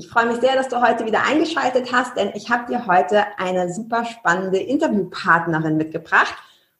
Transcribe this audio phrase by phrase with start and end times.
[0.00, 3.22] Ich freue mich sehr, dass du heute wieder eingeschaltet hast, denn ich habe dir heute
[3.36, 6.34] eine super spannende Interviewpartnerin mitgebracht.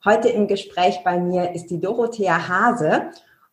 [0.06, 3.10] Heute im Gespräch bei mir ist die Dorothea Hase.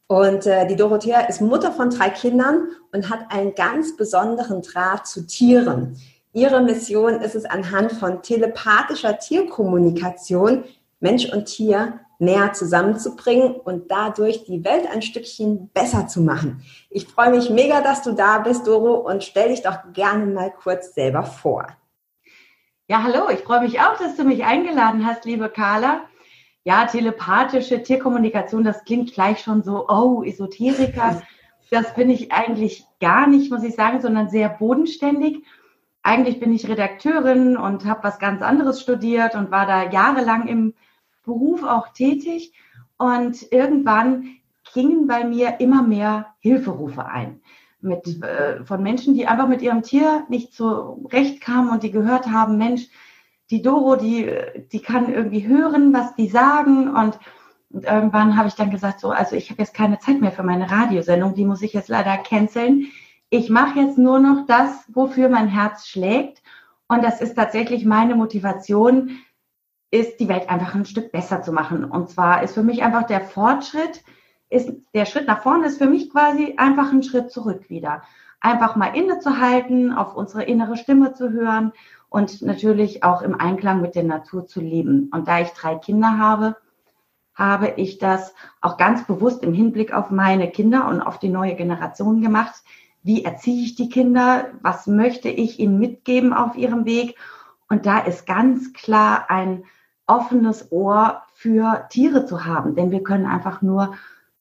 [0.07, 5.05] Und äh, die Dorothea ist Mutter von drei Kindern und hat einen ganz besonderen Draht
[5.05, 5.99] zu Tieren.
[6.31, 10.63] Ihre Mission ist es anhand von telepathischer Tierkommunikation
[11.01, 16.63] Mensch und Tier näher zusammenzubringen und dadurch die Welt ein Stückchen besser zu machen.
[16.89, 20.51] Ich freue mich mega, dass du da bist, Doro, und stell dich doch gerne mal
[20.51, 21.67] kurz selber vor.
[22.87, 26.01] Ja, hallo, ich freue mich auch, dass du mich eingeladen hast, liebe Carla.
[26.63, 31.21] Ja, telepathische Tierkommunikation, das klingt gleich schon so, oh, Esoteriker.
[31.69, 35.43] Das bin ich eigentlich gar nicht, muss ich sagen, sondern sehr bodenständig.
[36.01, 40.73] Eigentlich bin ich Redakteurin und habe was ganz anderes studiert und war da jahrelang im
[41.27, 42.53] Beruf auch tätig
[42.97, 44.37] und irgendwann
[44.73, 47.41] gingen bei mir immer mehr Hilferufe ein.
[47.79, 52.27] Mit, äh, von Menschen, die einfach mit ihrem Tier nicht zurecht kamen und die gehört
[52.27, 52.87] haben, Mensch,
[53.51, 54.29] die Doro, die,
[54.71, 56.89] die kann irgendwie hören, was die sagen.
[56.89, 57.19] Und,
[57.69, 60.43] und irgendwann habe ich dann gesagt, so, also ich habe jetzt keine Zeit mehr für
[60.43, 62.87] meine Radiosendung, die muss ich jetzt leider canceln.
[63.29, 66.41] Ich mache jetzt nur noch das, wofür mein Herz schlägt.
[66.87, 69.19] Und das ist tatsächlich meine Motivation,
[69.91, 71.85] ist die Welt einfach ein Stück besser zu machen.
[71.85, 74.03] Und zwar ist für mich einfach der Fortschritt,
[74.49, 78.03] ist der Schritt nach vorne ist für mich quasi einfach ein Schritt zurück wieder.
[78.39, 81.73] Einfach mal innezuhalten, auf unsere innere Stimme zu hören
[82.09, 85.09] und natürlich auch im Einklang mit der Natur zu leben.
[85.11, 86.55] Und da ich drei Kinder habe,
[87.33, 91.55] habe ich das auch ganz bewusst im Hinblick auf meine Kinder und auf die neue
[91.55, 92.63] Generation gemacht.
[93.03, 94.49] Wie erziehe ich die Kinder?
[94.61, 97.15] Was möchte ich ihnen mitgeben auf ihrem Weg?
[97.69, 99.65] Und da ist ganz klar ein
[100.07, 103.93] offenes Ohr für Tiere zu haben, denn wir können einfach nur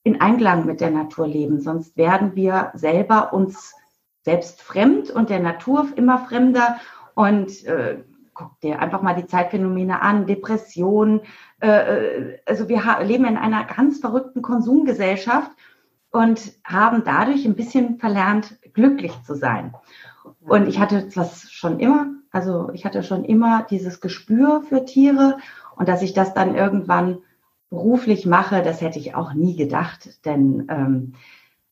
[0.03, 3.75] in Einklang mit der Natur leben, sonst werden wir selber uns
[4.23, 6.77] selbst fremd und der Natur immer fremder.
[7.15, 11.21] Und äh, guck dir einfach mal die Zeitphänomene an, Depression,
[11.61, 15.51] äh, äh also wir leben in einer ganz verrückten Konsumgesellschaft
[16.11, 19.73] und haben dadurch ein bisschen verlernt, glücklich zu sein.
[20.41, 25.37] Und ich hatte das schon immer, also ich hatte schon immer dieses Gespür für Tiere
[25.75, 27.19] und dass ich das dann irgendwann
[27.69, 30.25] beruflich mache, das hätte ich auch nie gedacht.
[30.25, 31.13] Denn ähm,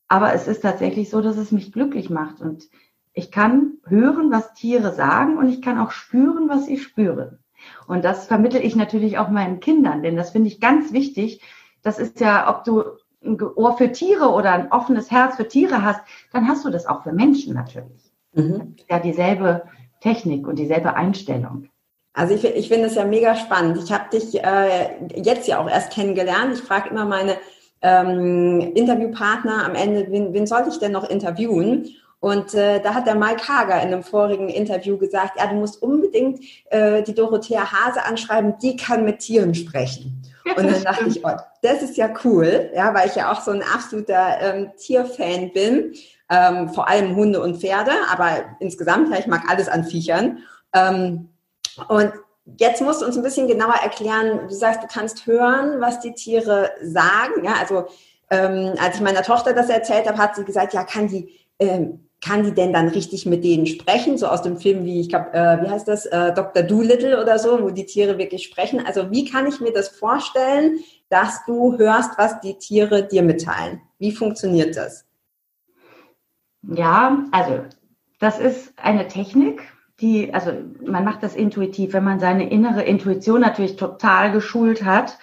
[0.08, 2.40] aber es ist tatsächlich so, dass es mich glücklich macht.
[2.40, 2.68] Und
[3.12, 7.38] ich kann hören, was Tiere sagen und ich kann auch spüren, was sie spüren.
[7.86, 11.40] Und das vermittle ich natürlich auch meinen Kindern, denn das finde ich ganz wichtig.
[11.82, 12.84] Das ist ja, ob du
[13.24, 16.00] ein Ohr für Tiere oder ein offenes Herz für Tiere hast,
[16.32, 18.12] dann hast du das auch für Menschen natürlich.
[18.34, 18.76] Mhm.
[18.88, 19.64] Ja, dieselbe
[20.06, 21.68] Technik und dieselbe Einstellung.
[22.12, 23.78] Also ich, ich finde es ja mega spannend.
[23.82, 26.54] Ich habe dich äh, jetzt ja auch erst kennengelernt.
[26.54, 27.36] Ich frage immer meine
[27.82, 31.88] ähm, Interviewpartner am Ende, wen, wen sollte ich denn noch interviewen?
[32.20, 35.82] Und äh, da hat der Mike Hager in einem vorigen Interview gesagt, ja, du musst
[35.82, 36.40] unbedingt
[36.70, 40.22] äh, die Dorothea Hase anschreiben, die kann mit Tieren sprechen.
[40.56, 43.50] Und dann dachte ich, oh, das ist ja cool, ja, weil ich ja auch so
[43.50, 45.92] ein absoluter ähm, Tierfan bin,
[46.28, 50.38] ähm, vor allem Hunde und Pferde, aber insgesamt, ja, ich mag alles an Viechern.
[50.74, 51.28] Ähm,
[51.88, 52.12] und
[52.58, 56.14] jetzt musst du uns ein bisschen genauer erklären, du sagst, du kannst hören, was die
[56.14, 57.44] Tiere sagen.
[57.44, 57.86] Ja, also
[58.30, 62.08] ähm, als ich meiner Tochter das erzählt habe, hat sie gesagt, ja, kann die, ähm,
[62.24, 64.18] kann die denn dann richtig mit denen sprechen?
[64.18, 66.62] So aus dem Film wie, ich glaube, äh, wie heißt das, äh, Dr.
[66.62, 68.84] Doolittle oder so, wo die Tiere wirklich sprechen.
[68.84, 73.80] Also wie kann ich mir das vorstellen, dass du hörst, was die Tiere dir mitteilen?
[73.98, 75.05] Wie funktioniert das?
[76.68, 77.64] Ja, also
[78.18, 79.62] das ist eine Technik,
[80.00, 80.52] die, also
[80.84, 85.18] man macht das intuitiv, wenn man seine innere Intuition natürlich total geschult hat,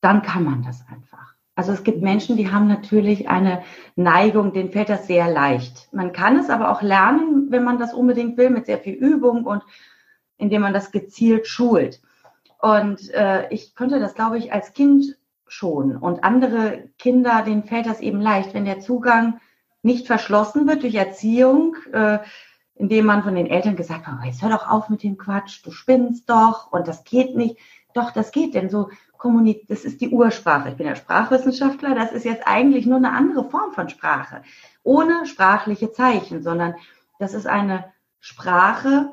[0.00, 1.34] dann kann man das einfach.
[1.54, 3.62] Also es gibt Menschen, die haben natürlich eine
[3.94, 5.88] Neigung, denen fällt das sehr leicht.
[5.92, 9.44] Man kann es aber auch lernen, wenn man das unbedingt will, mit sehr viel Übung
[9.44, 9.62] und
[10.36, 12.00] indem man das gezielt schult.
[12.60, 15.16] Und äh, ich konnte das, glaube ich, als Kind
[15.46, 15.96] schon.
[15.96, 19.38] Und andere Kinder, denen fällt das eben leicht, wenn der Zugang
[19.84, 21.76] nicht verschlossen wird durch Erziehung.
[21.92, 22.18] Äh,
[22.76, 25.64] indem man von den Eltern gesagt hat, oh, jetzt hör doch auf mit dem Quatsch,
[25.64, 27.56] du spinnst doch und das geht nicht.
[27.94, 30.70] Doch, das geht, denn so kommuniziert, das ist die Ursprache.
[30.70, 34.42] Ich bin ja Sprachwissenschaftler, das ist jetzt eigentlich nur eine andere Form von Sprache.
[34.82, 36.74] Ohne sprachliche Zeichen, sondern
[37.20, 39.12] das ist eine Sprache,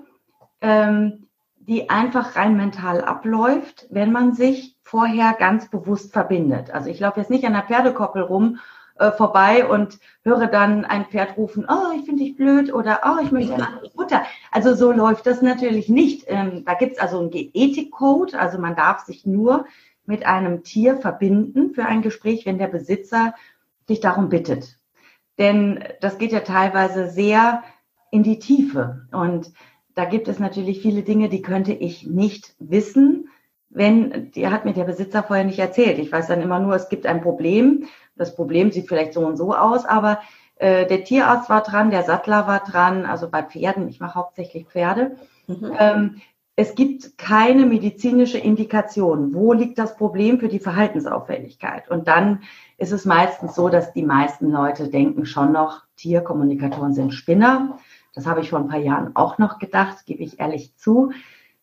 [0.62, 1.28] ähm,
[1.60, 6.72] die einfach rein mental abläuft, wenn man sich vorher ganz bewusst verbindet.
[6.72, 8.58] Also ich laufe jetzt nicht an der Pferdekoppel rum
[9.02, 13.22] äh, vorbei und höre dann ein Pferd rufen, oh, ich finde dich blöd oder oh,
[13.24, 14.24] ich möchte eine andere Mutter.
[14.52, 16.26] Also so läuft das natürlich nicht.
[16.28, 19.66] Ähm, da gibt es also einen Ethikcode, also man darf sich nur
[20.06, 23.34] mit einem Tier verbinden für ein Gespräch, wenn der Besitzer
[23.90, 24.78] dich darum bittet.
[25.40, 27.64] Denn das geht ja teilweise sehr
[28.12, 29.08] in die Tiefe.
[29.12, 29.52] Und
[29.96, 33.30] da gibt es natürlich viele Dinge, die könnte ich nicht wissen,
[33.70, 35.98] wenn, die hat mir der Besitzer vorher nicht erzählt.
[35.98, 37.88] Ich weiß dann immer nur, es gibt ein Problem.
[38.16, 40.20] Das Problem sieht vielleicht so und so aus, aber
[40.56, 44.68] äh, der Tierarzt war dran, der Sattler war dran, also bei Pferden, ich mache hauptsächlich
[44.68, 45.16] Pferde.
[45.48, 45.72] Mhm.
[45.80, 46.22] Ähm,
[46.56, 49.34] es gibt keine medizinische Indikation.
[49.34, 51.90] Wo liegt das Problem für die Verhaltensauffälligkeit?
[51.90, 52.42] Und dann
[52.78, 57.80] ist es meistens so, dass die meisten Leute denken schon noch, Tierkommunikatoren sind Spinner.
[58.14, 61.12] Das habe ich vor ein paar Jahren auch noch gedacht, gebe ich ehrlich zu.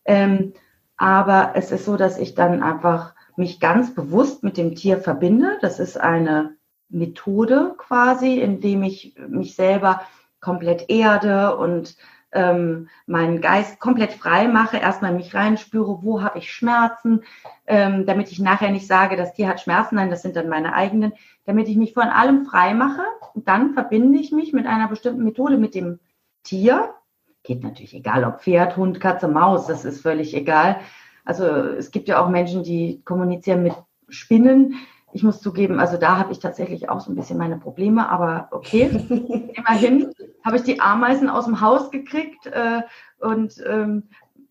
[0.05, 0.55] Ähm,
[0.97, 5.59] aber es ist so, dass ich dann einfach mich ganz bewusst mit dem Tier verbinde.
[5.61, 6.57] Das ist eine
[6.89, 10.03] Methode quasi, indem ich mich selber
[10.41, 11.97] komplett erde und
[12.33, 17.23] ähm, meinen Geist komplett frei mache, erstmal mich reinspüre, wo habe ich Schmerzen,
[17.67, 20.75] ähm, damit ich nachher nicht sage, das Tier hat Schmerzen, nein, das sind dann meine
[20.75, 21.15] eigenen,
[21.47, 23.03] damit ich mich von allem frei mache.
[23.35, 26.01] Und dann verbinde ich mich mit einer bestimmten Methode mit dem
[26.43, 26.95] Tier.
[27.43, 30.81] Geht natürlich egal, ob Pferd, Hund, Katze, Maus, das ist völlig egal.
[31.29, 33.75] Also es gibt ja auch Menschen, die kommunizieren mit
[34.09, 34.77] Spinnen.
[35.13, 38.49] Ich muss zugeben, also da habe ich tatsächlich auch so ein bisschen meine Probleme, aber
[38.51, 38.89] okay.
[39.55, 40.11] Immerhin
[40.43, 42.81] habe ich die Ameisen aus dem Haus gekriegt äh,
[43.21, 44.05] und ähm,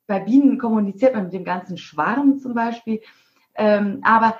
[0.05, 3.01] bei Bienen kommuniziert man mit dem ganzen Schwarm zum Beispiel.
[3.55, 4.37] Ähm, aber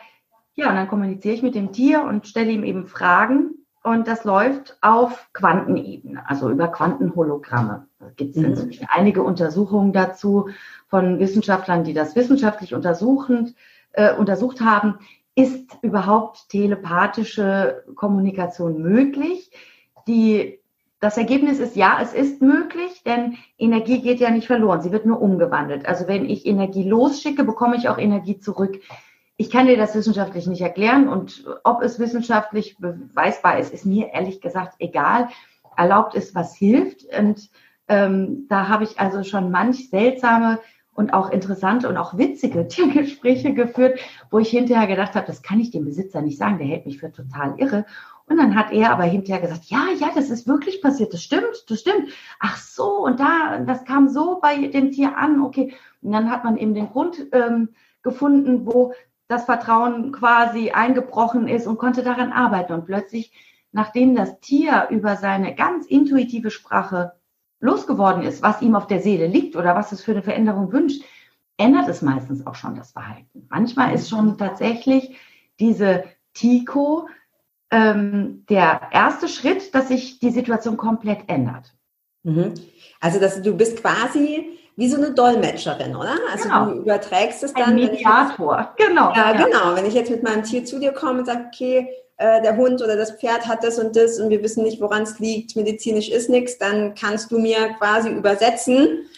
[0.54, 3.57] ja, und dann kommuniziere ich mit dem Tier und stelle ihm eben Fragen
[3.88, 7.88] und das läuft auf Quantenebene, also über Quantenhologramme.
[8.00, 8.50] Da gibt es mhm.
[8.50, 10.50] inzwischen einige Untersuchungen dazu
[10.88, 13.56] von Wissenschaftlern, die das wissenschaftlich untersuchend,
[13.94, 15.00] äh, untersucht haben.
[15.36, 19.52] Ist überhaupt telepathische Kommunikation möglich?
[20.08, 20.60] Die,
[21.00, 25.06] das Ergebnis ist ja, es ist möglich, denn Energie geht ja nicht verloren, sie wird
[25.06, 25.86] nur umgewandelt.
[25.86, 28.80] Also wenn ich Energie losschicke, bekomme ich auch Energie zurück.
[29.38, 34.12] Ich kann dir das wissenschaftlich nicht erklären und ob es wissenschaftlich beweisbar ist, ist mir
[34.12, 35.30] ehrlich gesagt egal.
[35.76, 37.06] Erlaubt ist, was hilft.
[37.16, 37.52] Und
[37.88, 40.60] ähm, da habe ich also schon manch seltsame
[40.96, 44.00] und auch interessante und auch witzige Tiergespräche geführt,
[44.32, 46.98] wo ich hinterher gedacht habe, das kann ich dem Besitzer nicht sagen, der hält mich
[47.00, 47.86] für total irre.
[48.26, 51.70] Und dann hat er aber hinterher gesagt, ja, ja, das ist wirklich passiert, das stimmt,
[51.70, 52.10] das stimmt.
[52.40, 55.76] Ach so, und da, das kam so bei dem Tier an, okay.
[56.02, 57.70] Und dann hat man eben den Grund ähm,
[58.02, 58.94] gefunden, wo
[59.28, 62.74] das Vertrauen quasi eingebrochen ist und konnte daran arbeiten.
[62.74, 63.32] Und plötzlich,
[63.72, 67.14] nachdem das Tier über seine ganz intuitive Sprache
[67.60, 71.04] losgeworden ist, was ihm auf der Seele liegt oder was es für eine Veränderung wünscht,
[71.58, 73.48] ändert es meistens auch schon das Verhalten.
[73.50, 75.18] Manchmal ist schon tatsächlich
[75.60, 76.04] diese
[76.34, 77.08] Tico
[77.72, 81.74] ähm, der erste Schritt, dass sich die Situation komplett ändert.
[82.24, 82.54] Mhm.
[83.00, 86.16] Also dass du bist quasi wie so eine Dolmetscherin, oder?
[86.32, 86.66] Also genau.
[86.68, 87.70] du überträgst es dann.
[87.70, 89.12] Ein Mediator, jetzt, genau.
[89.14, 89.76] Ja, ja, genau.
[89.76, 92.82] Wenn ich jetzt mit meinem Tier zu dir komme und sage, okay, äh, der Hund
[92.82, 96.10] oder das Pferd hat das und das und wir wissen nicht, woran es liegt, medizinisch
[96.10, 99.10] ist nichts, dann kannst du mir quasi übersetzen,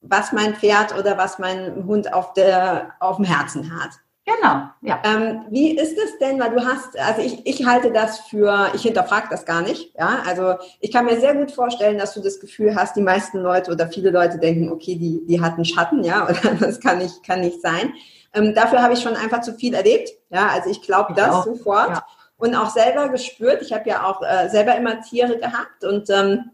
[0.00, 3.90] was mein Pferd oder was mein Hund auf, der, auf dem Herzen hat.
[4.28, 5.00] Genau, ja.
[5.04, 8.82] Ähm, wie ist es denn, weil du hast, also ich, ich halte das für, ich
[8.82, 12.38] hinterfrage das gar nicht, ja, also ich kann mir sehr gut vorstellen, dass du das
[12.38, 16.24] Gefühl hast, die meisten Leute oder viele Leute denken, okay, die, die hatten Schatten, ja,
[16.28, 17.94] oder das kann nicht, kann nicht sein.
[18.34, 21.44] Ähm, dafür habe ich schon einfach zu viel erlebt, ja, also ich glaube das auch.
[21.44, 22.04] sofort ja.
[22.36, 26.50] und auch selber gespürt, ich habe ja auch äh, selber immer Tiere gehabt und ähm,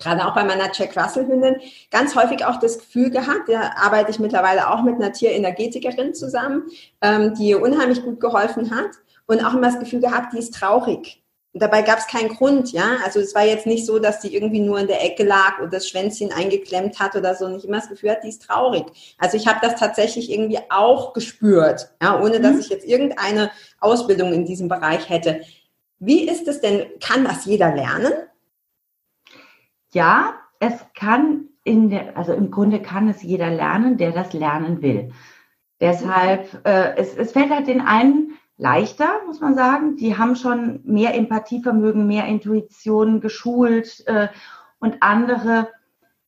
[0.00, 1.56] gerade auch bei meiner Jack Russell Hündin,
[1.90, 6.64] ganz häufig auch das Gefühl gehabt, da arbeite ich mittlerweile auch mit einer Tierenergetikerin zusammen,
[7.00, 8.90] ähm, die ihr unheimlich gut geholfen hat
[9.26, 11.22] und auch immer das Gefühl gehabt, die ist traurig.
[11.54, 12.98] Und dabei gab es keinen Grund, ja.
[13.04, 15.72] Also es war jetzt nicht so, dass die irgendwie nur in der Ecke lag und
[15.72, 17.46] das Schwänzchen eingeklemmt hat oder so.
[17.46, 18.84] Und ich immer das Gefühl hatte, die ist traurig.
[19.18, 22.60] Also ich habe das tatsächlich irgendwie auch gespürt, ja, ohne dass mhm.
[22.60, 23.50] ich jetzt irgendeine
[23.80, 25.40] Ausbildung in diesem Bereich hätte.
[25.98, 26.86] Wie ist es denn?
[27.00, 28.12] Kann das jeder lernen?
[29.92, 34.82] Ja, es kann in der, also im Grunde kann es jeder lernen, der das lernen
[34.82, 35.12] will.
[35.80, 39.96] Deshalb, äh, es, es fällt halt den einen leichter, muss man sagen.
[39.96, 44.28] Die haben schon mehr Empathievermögen, mehr Intuition geschult äh,
[44.80, 45.68] und andere,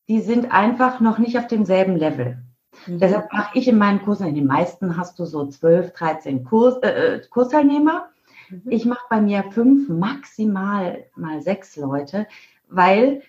[0.09, 2.38] die sind einfach noch nicht auf demselben Level.
[2.87, 2.99] Mhm.
[2.99, 6.76] Deshalb mache ich in meinen Kursen, in den meisten hast du so 12, 13 Kurs,
[6.79, 8.09] äh, äh, Kursteilnehmer.
[8.49, 8.62] Mhm.
[8.67, 12.26] Ich mache bei mir fünf, maximal mal sechs Leute,
[12.69, 13.23] weil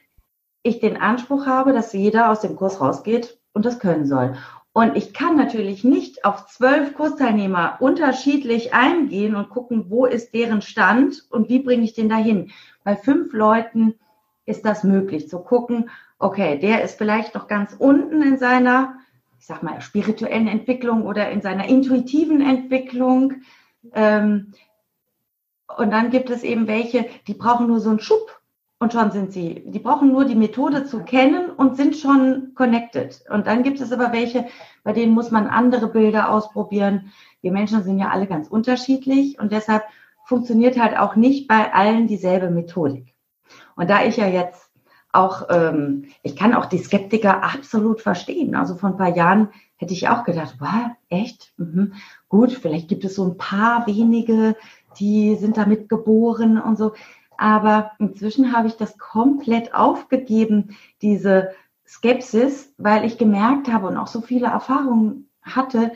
[0.63, 4.35] ich den Anspruch habe, dass jeder aus dem Kurs rausgeht und das können soll.
[4.73, 10.61] Und ich kann natürlich nicht auf zwölf Kursteilnehmer unterschiedlich eingehen und gucken, wo ist deren
[10.61, 12.51] Stand und wie bringe ich den dahin.
[12.83, 13.95] Bei fünf Leuten
[14.45, 15.89] ist das möglich, zu gucken,
[16.19, 18.95] okay, der ist vielleicht noch ganz unten in seiner,
[19.39, 23.41] ich sag mal, spirituellen Entwicklung oder in seiner intuitiven Entwicklung.
[23.93, 24.53] Ähm,
[25.77, 28.40] und dann gibt es eben welche, die brauchen nur so einen Schub
[28.81, 29.61] und schon sind sie.
[29.67, 33.23] Die brauchen nur die Methode zu kennen und sind schon connected.
[33.29, 34.47] Und dann gibt es aber welche,
[34.83, 37.11] bei denen muss man andere Bilder ausprobieren.
[37.41, 39.83] Wir Menschen sind ja alle ganz unterschiedlich und deshalb
[40.25, 43.13] funktioniert halt auch nicht bei allen dieselbe Methodik.
[43.75, 44.71] Und da ich ja jetzt
[45.13, 48.55] auch, ähm, ich kann auch die Skeptiker absolut verstehen.
[48.55, 51.53] Also vor ein paar Jahren hätte ich auch gedacht, wow, echt?
[51.57, 51.93] Mhm.
[52.29, 54.55] Gut, vielleicht gibt es so ein paar wenige,
[54.99, 56.93] die sind damit geboren und so.
[57.41, 61.49] Aber inzwischen habe ich das komplett aufgegeben, diese
[61.87, 65.93] Skepsis, weil ich gemerkt habe und auch so viele Erfahrungen hatte,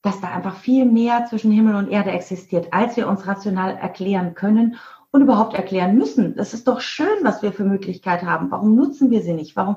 [0.00, 4.34] dass da einfach viel mehr zwischen Himmel und Erde existiert, als wir uns rational erklären
[4.34, 4.76] können
[5.10, 6.34] und überhaupt erklären müssen.
[6.34, 8.50] Das ist doch schön, was wir für Möglichkeiten haben.
[8.50, 9.56] Warum nutzen wir sie nicht?
[9.56, 9.76] Warum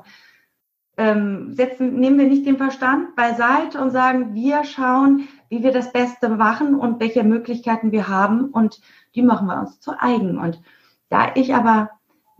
[0.96, 5.92] ähm, setzen, nehmen wir nicht den Verstand beiseite und sagen, wir schauen, wie wir das
[5.92, 8.80] Beste machen und welche Möglichkeiten wir haben und
[9.14, 10.38] die machen wir uns zu eigen.
[10.38, 10.62] Und
[11.08, 11.90] da ich aber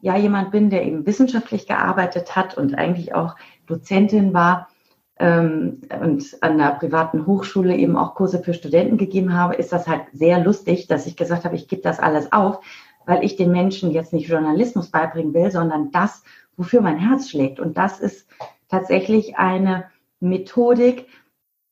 [0.00, 3.34] ja jemand bin, der eben wissenschaftlich gearbeitet hat und eigentlich auch
[3.66, 4.68] Dozentin war
[5.18, 9.88] ähm, und an der privaten Hochschule eben auch Kurse für Studenten gegeben habe, ist das
[9.88, 12.60] halt sehr lustig, dass ich gesagt habe, ich gebe das alles auf,
[13.06, 16.22] weil ich den Menschen jetzt nicht Journalismus beibringen will, sondern das,
[16.56, 17.58] wofür mein Herz schlägt.
[17.58, 18.28] Und das ist
[18.68, 19.86] tatsächlich eine
[20.20, 21.06] Methodik,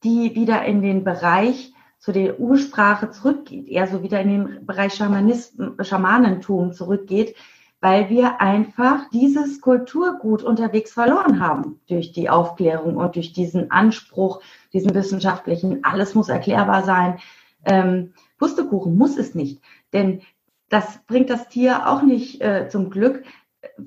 [0.02, 1.72] die wieder in den Bereich
[2.06, 7.34] zu der Ursprache zurückgeht, eher so wieder in den Bereich Schamanentum zurückgeht,
[7.80, 14.40] weil wir einfach dieses Kulturgut unterwegs verloren haben durch die Aufklärung und durch diesen Anspruch,
[14.72, 17.18] diesen wissenschaftlichen, alles muss erklärbar sein.
[17.64, 19.60] Ähm, Pustekuchen muss es nicht,
[19.92, 20.20] denn
[20.68, 23.24] das bringt das Tier auch nicht äh, zum Glück.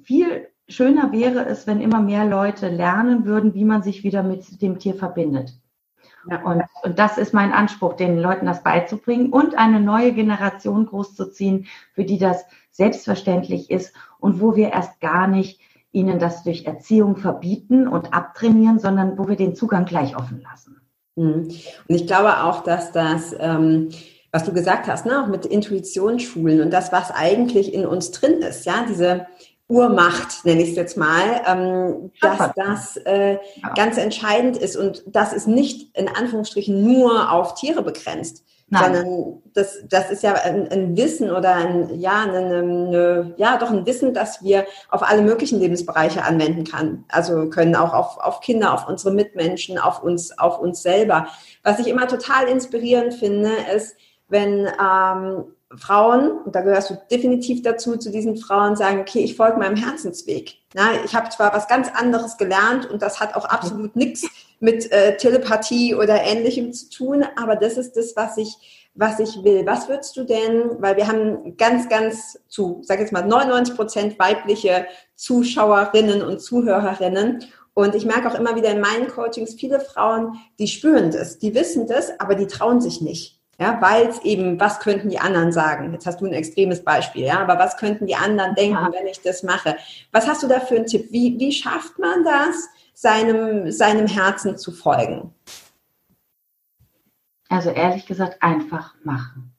[0.04, 4.62] Viel schöner wäre es, wenn immer mehr Leute lernen würden, wie man sich wieder mit
[4.62, 5.54] dem Tier verbindet.
[6.26, 11.68] Und, und das ist mein Anspruch, den Leuten das beizubringen und eine neue Generation großzuziehen,
[11.94, 15.60] für die das selbstverständlich ist und wo wir erst gar nicht
[15.92, 20.82] ihnen das durch Erziehung verbieten und abtrainieren, sondern wo wir den Zugang gleich offen lassen.
[21.16, 21.50] Mhm.
[21.88, 23.90] Und ich glaube auch, dass das ähm,
[24.32, 28.42] was du gesagt hast, ne, auch mit Intuitionsschulen und das, was eigentlich in uns drin
[28.42, 29.26] ist, ja, diese
[29.70, 33.74] Urmacht, nenne ich es jetzt mal, ähm, dass das äh, ja.
[33.76, 38.96] ganz entscheidend ist und das ist nicht in Anführungsstrichen nur auf Tiere begrenzt, Nein.
[38.96, 43.70] sondern das, das ist ja ein, ein Wissen oder ein, ja, eine, eine, ja, doch
[43.70, 47.06] ein Wissen, das wir auf alle möglichen Lebensbereiche anwenden kann.
[47.08, 51.28] Also können auch auf, auf Kinder, auf unsere Mitmenschen, auf uns, auf uns selber.
[51.62, 53.96] Was ich immer total inspirierend finde, ist,
[54.30, 55.44] wenn ähm,
[55.78, 59.76] Frauen, und da gehörst du definitiv dazu, zu diesen Frauen sagen, okay, ich folge meinem
[59.76, 60.56] Herzensweg.
[60.74, 64.28] Na, ich habe zwar was ganz anderes gelernt und das hat auch absolut nichts
[64.60, 69.44] mit äh, Telepathie oder ähnlichem zu tun, aber das ist das, was ich, was ich
[69.44, 69.66] will.
[69.68, 74.20] Was würdest du denn, weil wir haben ganz, ganz zu, sag jetzt mal 99 Prozent
[74.20, 77.46] weibliche Zuschauerinnen und Zuhörerinnen
[77.76, 81.54] und ich merke auch immer wieder in meinen Coachings viele Frauen, die spüren das, die
[81.54, 83.39] wissen das, aber die trauen sich nicht.
[83.60, 85.92] Ja, weil es eben, was könnten die anderen sagen?
[85.92, 88.90] Jetzt hast du ein extremes Beispiel, ja, aber was könnten die anderen denken, ja.
[88.94, 89.76] wenn ich das mache?
[90.14, 91.08] Was hast du da für einen Tipp?
[91.12, 95.34] Wie, wie schafft man das, seinem, seinem Herzen zu folgen?
[97.50, 99.52] Also ehrlich gesagt, einfach machen.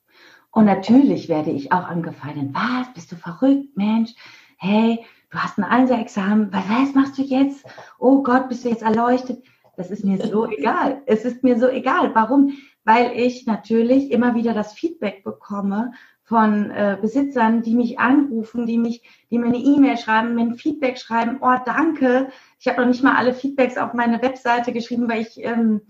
[0.50, 2.54] Und natürlich werde ich auch angefeindet.
[2.54, 2.92] Was?
[2.95, 4.12] Bist du verrückt, Mensch?
[4.57, 6.50] Hey, du hast ein Einser-Examen.
[6.52, 7.66] Was machst du jetzt?
[7.99, 9.45] Oh Gott, bist du jetzt erleuchtet?
[9.76, 11.02] Das ist mir so egal.
[11.04, 12.14] Es ist mir so egal.
[12.14, 12.54] Warum?
[12.90, 15.92] Weil ich natürlich immer wieder das Feedback bekomme
[16.25, 20.56] von äh, Besitzern, die mich anrufen, die mich, die mir eine E-Mail schreiben, mir ein
[20.56, 22.30] Feedback schreiben, oh danke.
[22.59, 25.82] Ich habe noch nicht mal alle Feedbacks auf meine Webseite geschrieben, weil ich ähm,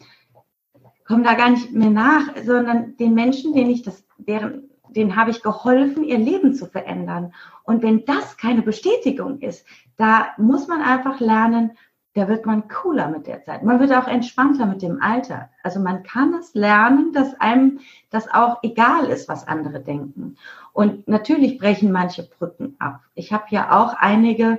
[1.06, 5.30] komme da gar nicht mehr nach, sondern den Menschen, denen ich das, deren, denen habe
[5.30, 7.32] ich geholfen, ihr Leben zu verändern.
[7.64, 9.64] Und wenn das keine Bestätigung ist,
[9.96, 11.78] da muss man einfach lernen,
[12.14, 13.62] da wird man cooler mit der Zeit.
[13.62, 15.48] Man wird auch entspannter mit dem Alter.
[15.62, 17.78] Also man kann es lernen, dass einem
[18.10, 20.36] das auch egal ist, was andere denken.
[20.72, 23.00] Und natürlich brechen manche Brücken ab.
[23.14, 24.58] Ich habe ja auch einige,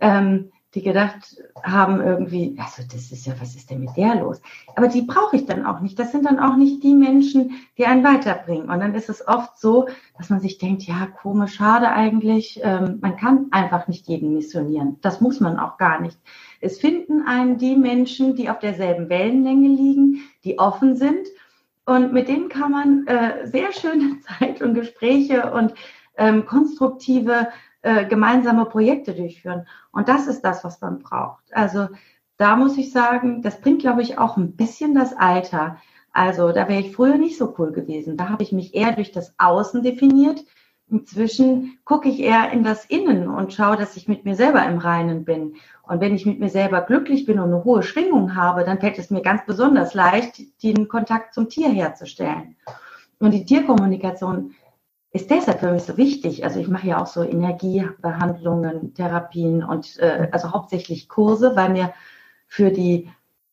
[0.00, 4.42] ähm, die gedacht haben irgendwie, also das ist ja, was ist denn mit der los?
[4.76, 5.98] Aber die brauche ich dann auch nicht.
[5.98, 8.68] Das sind dann auch nicht die Menschen, die einen weiterbringen.
[8.68, 12.60] Und dann ist es oft so, dass man sich denkt, ja, komisch, schade eigentlich.
[12.62, 14.98] Ähm, man kann einfach nicht jeden missionieren.
[15.00, 16.18] Das muss man auch gar nicht.
[16.60, 21.26] Es finden einen die Menschen, die auf derselben Wellenlänge liegen, die offen sind.
[21.86, 25.72] Und mit denen kann man äh, sehr schöne Zeit und Gespräche und
[26.18, 27.48] ähm, konstruktive
[27.86, 29.68] äh, gemeinsame Projekte durchführen.
[29.92, 31.44] Und das ist das, was man braucht.
[31.52, 31.86] Also
[32.36, 35.76] da muss ich sagen, das bringt, glaube ich, auch ein bisschen das Alter.
[36.12, 38.16] Also da wäre ich früher nicht so cool gewesen.
[38.16, 40.44] Da habe ich mich eher durch das Außen definiert.
[40.90, 44.78] Inzwischen gucke ich eher in das Innen und schaue, dass ich mit mir selber im
[44.78, 45.54] Reinen bin.
[45.82, 48.98] Und wenn ich mit mir selber glücklich bin und eine hohe Schwingung habe, dann fällt
[48.98, 52.56] es mir ganz besonders leicht, den Kontakt zum Tier herzustellen.
[53.20, 54.54] Und die Tierkommunikation
[55.16, 56.44] ist deshalb für mich so wichtig.
[56.44, 61.92] Also ich mache ja auch so Energiebehandlungen, Therapien und äh, also hauptsächlich Kurse, weil mir
[62.46, 63.10] für die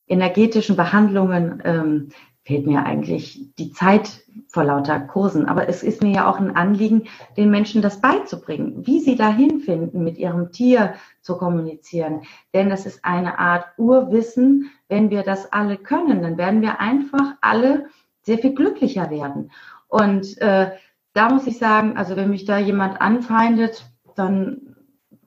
[0.07, 2.09] energetischen Behandlungen ähm,
[2.43, 5.45] fehlt mir eigentlich die Zeit vor lauter Kursen.
[5.45, 9.61] Aber es ist mir ja auch ein Anliegen, den Menschen das beizubringen, wie sie dahin
[9.61, 12.23] finden, mit ihrem Tier zu kommunizieren.
[12.53, 14.69] Denn das ist eine Art Urwissen.
[14.89, 17.87] Wenn wir das alle können, dann werden wir einfach alle
[18.21, 19.51] sehr viel glücklicher werden.
[19.87, 20.71] Und äh,
[21.13, 24.75] da muss ich sagen, also wenn mich da jemand anfeindet, dann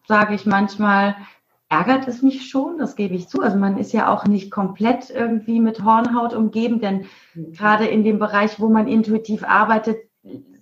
[0.07, 1.17] sage ich manchmal,
[1.69, 3.41] ärgert es mich schon, das gebe ich zu.
[3.41, 7.53] Also man ist ja auch nicht komplett irgendwie mit Hornhaut umgeben, denn mhm.
[7.53, 9.99] gerade in dem Bereich, wo man intuitiv arbeitet,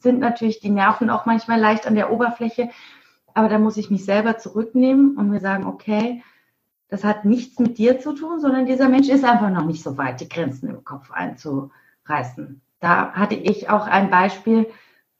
[0.00, 2.70] sind natürlich die Nerven auch manchmal leicht an der Oberfläche.
[3.34, 6.22] Aber da muss ich mich selber zurücknehmen und mir sagen, okay,
[6.88, 9.96] das hat nichts mit dir zu tun, sondern dieser Mensch ist einfach noch nicht so
[9.98, 12.60] weit, die Grenzen im Kopf einzureißen.
[12.80, 14.66] Da hatte ich auch ein Beispiel,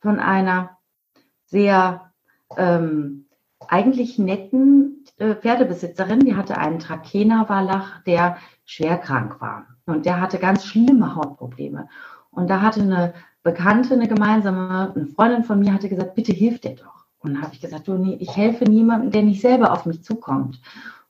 [0.04, 0.76] von einer
[1.46, 2.12] sehr
[2.58, 3.24] ähm,
[3.66, 9.66] eigentlich netten äh, Pferdebesitzerin, die hatte einen Trakehner-Wallach, der schwer krank war.
[9.86, 11.88] Und der hatte ganz schlimme Hautprobleme.
[12.30, 16.60] Und da hatte eine Bekannte, eine gemeinsame, eine Freundin von mir, hatte gesagt, bitte hilf
[16.60, 17.06] dir doch.
[17.20, 20.60] Und habe ich gesagt, du, nee, ich helfe niemandem, der nicht selber auf mich zukommt.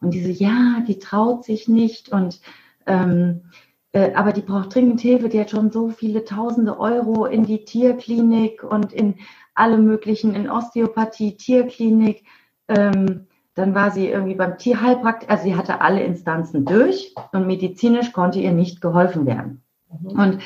[0.00, 2.40] Und diese, ja, die traut sich nicht und
[2.86, 3.63] ähm, äh,
[4.14, 5.28] aber die braucht dringend Hilfe.
[5.28, 9.16] Die hat schon so viele tausende Euro in die Tierklinik und in
[9.54, 12.24] alle möglichen, in Osteopathie, Tierklinik.
[12.68, 18.12] Ähm, dann war sie irgendwie beim Tierheilpraktiker, also sie hatte alle Instanzen durch und medizinisch
[18.12, 19.62] konnte ihr nicht geholfen werden.
[19.88, 20.08] Mhm.
[20.08, 20.38] Und,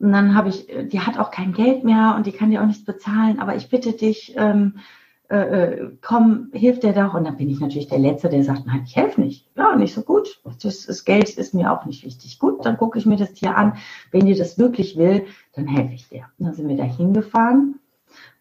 [0.00, 2.66] und dann habe ich, die hat auch kein Geld mehr und die kann dir auch
[2.66, 4.78] nichts bezahlen, aber ich bitte dich, ähm,
[5.30, 7.14] äh, äh, komm, hilf dir doch.
[7.14, 9.46] Und dann bin ich natürlich der Letzte, der sagt, nein, ich helfe nicht.
[9.56, 10.40] Ja, nicht so gut.
[10.62, 12.38] Das, das Geld ist mir auch nicht wichtig.
[12.38, 13.74] Gut, dann gucke ich mir das Tier an.
[14.10, 16.24] Wenn dir das wirklich will, dann helfe ich dir.
[16.38, 17.78] Und dann sind wir da hingefahren.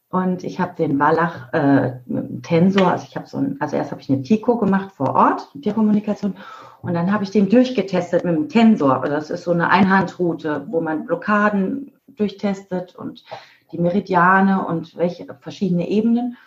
[0.10, 2.00] Und ich habe den Wallach äh,
[2.42, 5.48] Tensor, also ich habe so ein, also erst habe ich eine TICO gemacht vor Ort,
[5.62, 6.34] Tierkommunikation,
[6.82, 9.02] und dann habe ich den durchgetestet mit dem Tensor.
[9.02, 13.24] Das ist so eine Einhandroute, wo man Blockaden durchtestet und
[13.72, 16.38] die Meridiane und welche verschiedene Ebenen.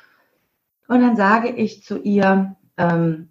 [0.88, 3.31] Und dann sage ich zu ihr, ähm,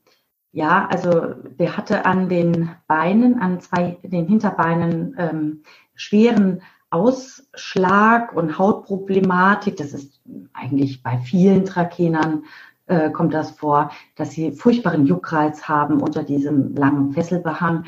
[0.52, 5.64] ja, also der hatte an den Beinen, an zwei, den Hinterbeinen ähm,
[5.96, 9.78] schweren Ausschlag und Hautproblematik.
[9.78, 10.22] Das ist
[10.54, 12.44] eigentlich bei vielen Trakenern
[12.88, 17.86] äh, kommt das vor, dass sie furchtbaren Juckreiz haben unter diesem langen Fesselbehang.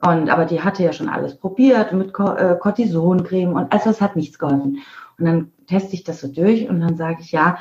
[0.00, 4.14] Und aber die hatte ja schon alles probiert mit äh, Cortisoncreme und also es hat
[4.14, 4.78] nichts geholfen.
[5.18, 7.58] Und dann teste ich das so durch und dann sage ich, ja,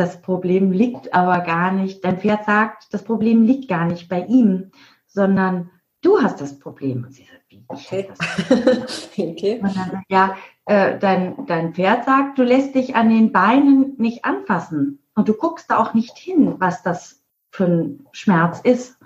[0.00, 4.24] das Problem liegt aber gar nicht, dein Pferd sagt, das Problem liegt gar nicht bei
[4.24, 4.70] ihm,
[5.06, 7.04] sondern du hast das Problem.
[7.04, 7.62] Und sie sagt, wie?
[7.68, 8.08] Okay.
[9.18, 9.60] okay.
[9.62, 14.24] Und dann, ja, äh, dein, dein Pferd sagt, du lässt dich an den Beinen nicht
[14.24, 18.96] anfassen und du guckst da auch nicht hin, was das für ein Schmerz ist.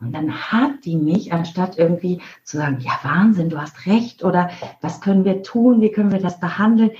[0.00, 4.50] Und dann hat die mich, anstatt irgendwie zu sagen, ja Wahnsinn, du hast recht oder
[4.80, 6.90] was können wir tun, wie können wir das behandeln,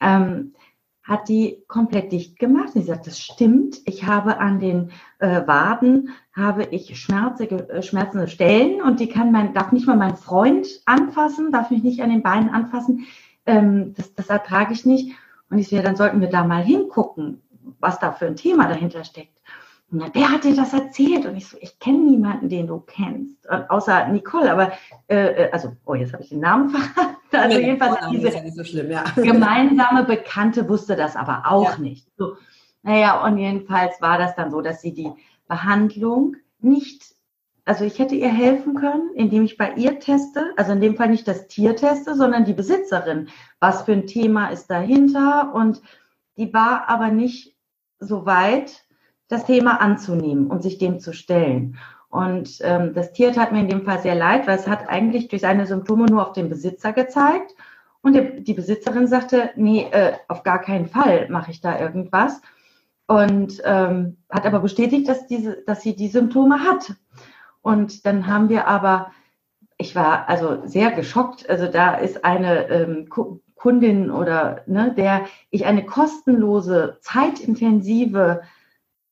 [0.00, 0.54] ähm,
[1.06, 2.70] hat die komplett dicht gemacht.
[2.72, 3.80] Sie sagt, das stimmt.
[3.84, 4.90] Ich habe an den
[5.20, 9.96] äh, Waden habe ich schmerzige, äh, schmerzende Stellen und die kann mein, darf nicht mal
[9.96, 13.06] mein Freund anfassen, darf mich nicht an den Beinen anfassen.
[13.46, 15.14] Ähm, das, das ertrage ich nicht.
[15.48, 17.40] Und ich sehe, dann sollten wir da mal hingucken,
[17.78, 19.35] was da für ein Thema dahinter steckt.
[19.90, 21.26] Und dann, wer hat dir das erzählt?
[21.26, 24.50] Und ich so, ich kenne niemanden, den du kennst, außer Nicole.
[24.50, 24.72] Aber,
[25.08, 27.16] äh, äh, also, oh, jetzt habe ich den Namen verraten.
[27.32, 29.04] Also ja, jedenfalls diese ja so schlimm, ja.
[29.16, 31.78] gemeinsame Bekannte wusste das aber auch ja.
[31.78, 32.08] nicht.
[32.16, 32.36] So,
[32.82, 35.10] naja, und jedenfalls war das dann so, dass sie die
[35.48, 37.14] Behandlung nicht,
[37.64, 41.08] also ich hätte ihr helfen können, indem ich bei ihr teste, also in dem Fall
[41.08, 43.28] nicht das Tier teste, sondern die Besitzerin.
[43.60, 45.52] Was für ein Thema ist dahinter?
[45.52, 45.82] Und
[46.36, 47.56] die war aber nicht
[47.98, 48.85] so weit,
[49.28, 51.78] das Thema anzunehmen und sich dem zu stellen.
[52.08, 55.28] Und ähm, das Tier tat mir in dem Fall sehr leid, weil es hat eigentlich
[55.28, 57.54] durch seine Symptome nur auf den Besitzer gezeigt.
[58.02, 62.40] Und die, die Besitzerin sagte, nee, äh, auf gar keinen Fall mache ich da irgendwas.
[63.08, 66.94] Und ähm, hat aber bestätigt, dass, diese, dass sie die Symptome hat.
[67.62, 69.10] Und dann haben wir aber,
[69.76, 73.08] ich war also sehr geschockt, also da ist eine ähm,
[73.56, 78.42] Kundin oder ne, der ich eine kostenlose, zeitintensive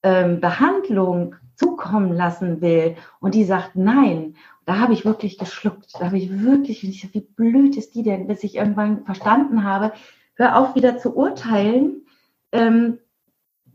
[0.05, 4.37] ähm, Behandlung zukommen lassen will und die sagt nein,
[4.67, 5.93] da habe ich wirklich geschluckt.
[5.99, 9.93] Da habe ich wirklich, ich, wie blöd ist die denn, bis ich irgendwann verstanden habe,
[10.35, 12.07] hör auf wieder zu urteilen.
[12.53, 12.99] Ähm,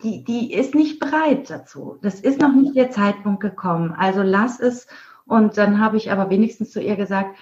[0.04, 1.98] die, die ist nicht bereit dazu.
[2.02, 3.94] Das ist noch nicht der Zeitpunkt gekommen.
[3.98, 4.88] Also lass es.
[5.26, 7.38] Und dann habe ich aber wenigstens zu ihr gesagt,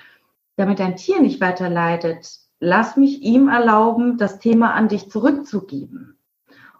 [0.55, 6.16] damit dein Tier nicht weiter leidet, lass mich ihm erlauben, das Thema an dich zurückzugeben.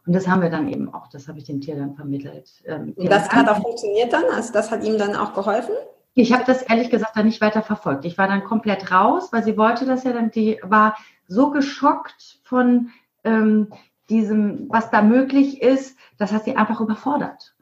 [0.08, 2.50] Und das haben wir dann eben auch, das habe ich dem Tier dann vermittelt.
[2.66, 4.24] Ähm, und das hat auch funktioniert dann?
[4.34, 5.76] Also das hat ihm dann auch geholfen?
[6.14, 8.06] Ich habe das ehrlich gesagt dann nicht weiter verfolgt.
[8.06, 10.96] Ich war dann komplett raus, weil sie wollte das ja dann, die war
[11.28, 12.90] so geschockt von
[13.26, 13.68] ähm,
[14.10, 17.54] diesem, was da möglich ist, das hat sie einfach überfordert.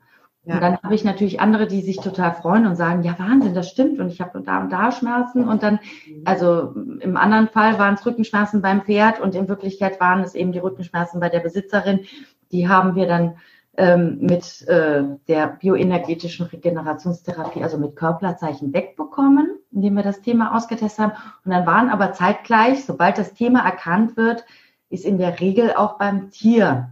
[0.46, 0.56] Ja.
[0.56, 3.68] Und dann habe ich natürlich andere, die sich total freuen und sagen, ja Wahnsinn, das
[3.68, 5.80] stimmt und ich habe da und da Schmerzen und dann,
[6.24, 10.52] also im anderen Fall waren es Rückenschmerzen beim Pferd und in Wirklichkeit waren es eben
[10.52, 12.02] die Rückenschmerzen bei der Besitzerin,
[12.52, 13.38] die haben wir dann
[13.78, 21.04] ähm, mit äh, der bioenergetischen Regenerationstherapie, also mit Körperzeichen wegbekommen, indem wir das Thema ausgetestet
[21.06, 21.14] haben.
[21.44, 24.46] Und dann waren aber zeitgleich, sobald das Thema erkannt wird,
[24.90, 26.92] ist in der Regel auch beim Tier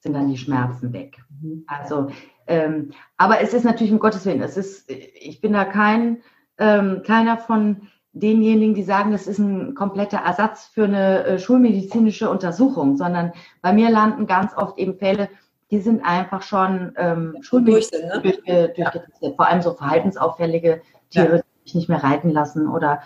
[0.00, 1.18] sind dann die Schmerzen weg.
[1.40, 1.64] Mhm.
[1.66, 2.10] Also,
[2.46, 6.18] ähm, aber es ist natürlich um Gottes Willen, es ist, ich bin da kein
[6.60, 12.28] ähm, keiner von denjenigen, die sagen, das ist ein kompletter Ersatz für eine äh, schulmedizinische
[12.28, 15.28] Untersuchung, sondern bei mir landen ganz oft eben Fälle,
[15.70, 18.20] die sind einfach schon ähm, schulmedizinisch ne?
[18.20, 18.92] durch, äh, ja.
[19.36, 21.42] vor allem so verhaltensauffällige Tiere, ja.
[21.42, 23.00] die sich nicht mehr reiten lassen oder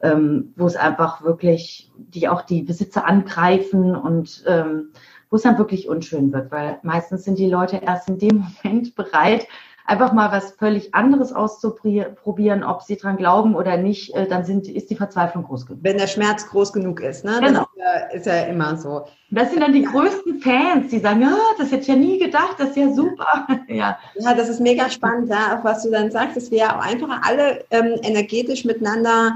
[0.00, 4.92] ähm, wo es einfach wirklich, die auch die Besitzer angreifen und ähm,
[5.30, 8.94] wo es dann wirklich unschön wird, weil meistens sind die Leute erst in dem Moment
[8.94, 9.46] bereit,
[9.86, 14.68] einfach mal was völlig anderes auszuprobieren, ob sie dran glauben oder nicht, äh, dann sind,
[14.68, 15.82] ist die Verzweiflung groß genug.
[15.82, 17.40] Wenn der Schmerz groß genug ist, ne?
[17.40, 17.66] Genau.
[17.76, 19.04] Das ist ja, immer so.
[19.30, 22.56] Das sind dann die größten Fans, die sagen, ja, das hätte ich ja nie gedacht,
[22.58, 23.46] das ist ja super.
[23.68, 23.98] ja.
[24.18, 26.84] ja, das ist mega spannend, ja, auch was du dann sagst, dass wir ja auch
[26.84, 29.32] einfach alle ähm, energetisch miteinander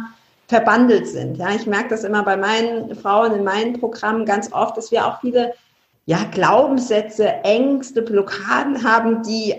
[0.49, 1.37] verbandelt sind.
[1.37, 5.07] Ja, ich merke das immer bei meinen Frauen in meinen Programmen ganz oft, dass wir
[5.07, 5.55] auch viele
[6.11, 9.55] ja, Glaubenssätze, Ängste, Blockaden haben, die,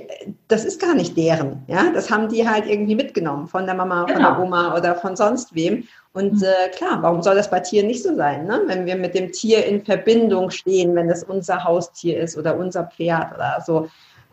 [0.50, 1.64] das ist gar nicht deren.
[1.68, 4.14] Ja, das haben die halt irgendwie mitgenommen von der Mama, genau.
[4.14, 4.44] von der genau.
[4.44, 5.86] Oma oder von sonst wem.
[6.12, 6.44] Und mhm.
[6.44, 8.48] äh, klar, warum soll das bei Tieren nicht so sein?
[8.48, 8.64] Ne?
[8.66, 12.84] Wenn wir mit dem Tier in Verbindung stehen, wenn das unser Haustier ist oder unser
[12.84, 13.88] Pferd oder so.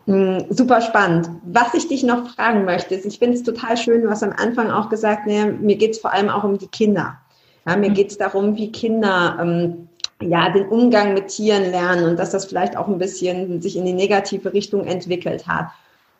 [0.05, 1.29] Hm, super spannend.
[1.43, 4.33] Was ich dich noch fragen möchte, ist, ich finde es total schön, du hast am
[4.35, 7.17] Anfang auch gesagt, ne, mir geht es vor allem auch um die Kinder.
[7.65, 7.93] Ja, mir mhm.
[7.93, 9.88] geht es darum, wie Kinder ähm,
[10.21, 13.85] ja, den Umgang mit Tieren lernen und dass das vielleicht auch ein bisschen sich in
[13.85, 15.67] die negative Richtung entwickelt hat.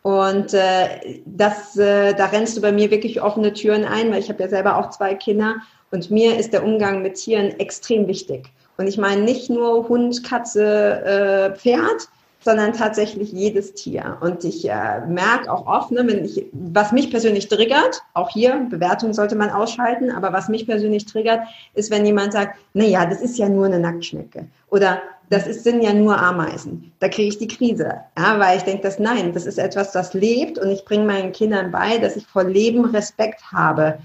[0.02, 4.30] Und äh, das, äh, da rennst du bei mir wirklich offene Türen ein, weil ich
[4.30, 5.56] habe ja selber auch zwei Kinder
[5.90, 8.50] und mir ist der Umgang mit Tieren extrem wichtig.
[8.78, 12.08] Und ich meine nicht nur Hund, Katze, äh, Pferd,
[12.42, 14.16] sondern tatsächlich jedes Tier.
[14.20, 18.66] Und ich äh, merke auch oft, ne, wenn ich, was mich persönlich triggert, auch hier,
[18.70, 21.40] Bewertung sollte man ausschalten, aber was mich persönlich triggert,
[21.74, 24.46] ist, wenn jemand sagt, na ja, das ist ja nur eine Nacktschnecke.
[24.70, 26.92] Oder das ist, sind ja nur Ameisen.
[26.98, 28.00] Da kriege ich die Krise.
[28.18, 31.32] Ja, weil ich denke, dass nein, das ist etwas, das lebt und ich bringe meinen
[31.32, 33.98] Kindern bei, dass ich vor Leben Respekt habe.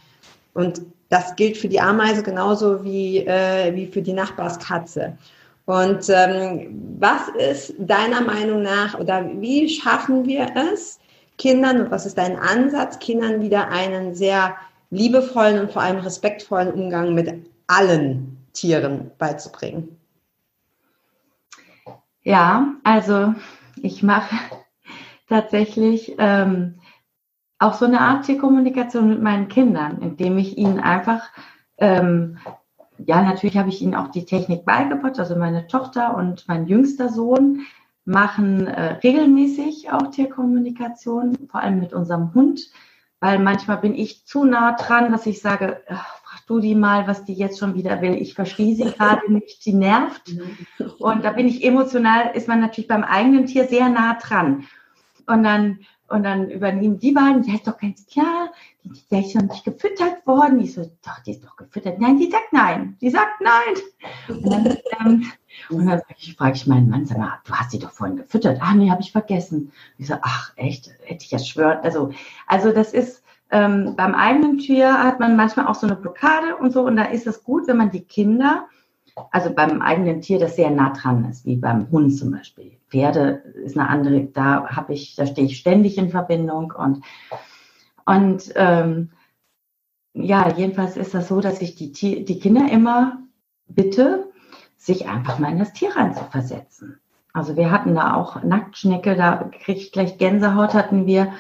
[0.54, 5.18] Und das gilt für die Ameise genauso wie, äh, wie für die Nachbarskatze.
[5.66, 11.00] Und ähm, was ist deiner Meinung nach oder wie schaffen wir es,
[11.38, 14.56] Kindern, was ist dein Ansatz, Kindern wieder einen sehr
[14.90, 19.98] liebevollen und vor allem respektvollen Umgang mit allen Tieren beizubringen?
[22.22, 23.34] Ja, also
[23.82, 24.36] ich mache
[25.28, 26.80] tatsächlich ähm,
[27.60, 31.30] auch so eine Art Tierkommunikation mit meinen Kindern, indem ich ihnen einfach
[31.78, 32.38] ähm,
[32.98, 35.20] ja, natürlich habe ich ihnen auch die Technik beigebracht.
[35.20, 37.62] Also meine Tochter und mein jüngster Sohn
[38.06, 42.70] machen äh, regelmäßig auch Tierkommunikation, vor allem mit unserem Hund,
[43.20, 47.08] weil manchmal bin ich zu nah dran, dass ich sage, ach, frag du die mal,
[47.08, 48.14] was die jetzt schon wieder will.
[48.16, 50.36] Ich verstehe sie gerade nicht, die nervt.
[51.00, 54.66] Und da bin ich emotional, ist man natürlich beim eigenen Tier sehr nah dran.
[55.26, 58.52] Und dann und dann übernehmen die beiden, ja, ist doch ganz klar,
[59.12, 60.60] ist noch nicht gefüttert worden.
[60.60, 62.00] Ich so, doch, die ist doch gefüttert.
[62.00, 62.98] Nein, die sagt nein.
[63.02, 63.76] Die sagt nein.
[64.28, 65.32] Und dann, ähm,
[65.70, 68.60] und dann ich, frage ich meinen Mann, sag mal, du hast sie doch vorhin gefüttert.
[68.62, 69.72] Ah, nee, habe ich vergessen.
[69.98, 71.80] Ich so, ach, echt, hätte ich ja schwören.
[71.84, 72.12] Also,
[72.48, 76.72] also das ist, ähm, beim eigenen Tier hat man manchmal auch so eine Blockade und
[76.72, 76.86] so.
[76.86, 78.68] Und da ist es gut, wenn man die Kinder,
[79.32, 82.78] also beim eigenen Tier, das sehr nah dran ist, wie beim Hund zum Beispiel.
[82.90, 87.04] Pferde ist eine andere, da habe ich, da stehe ich ständig in Verbindung und
[88.06, 89.12] und ähm,
[90.14, 91.92] ja, jedenfalls ist das so, dass ich die,
[92.24, 93.20] die Kinder immer
[93.68, 94.32] bitte,
[94.78, 97.00] sich einfach mal in das Tier reinzuversetzen.
[97.34, 101.34] Also wir hatten da auch Nacktschnecke, da kriege ich gleich Gänsehaut, hatten wir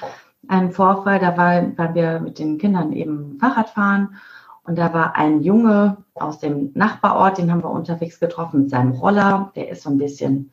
[0.47, 4.17] einen Vorfall, da war, waren wir mit den Kindern eben Fahrrad fahren
[4.63, 8.91] und da war ein Junge aus dem Nachbarort, den haben wir unterwegs getroffen mit seinem
[8.91, 10.51] Roller, der ist so ein bisschen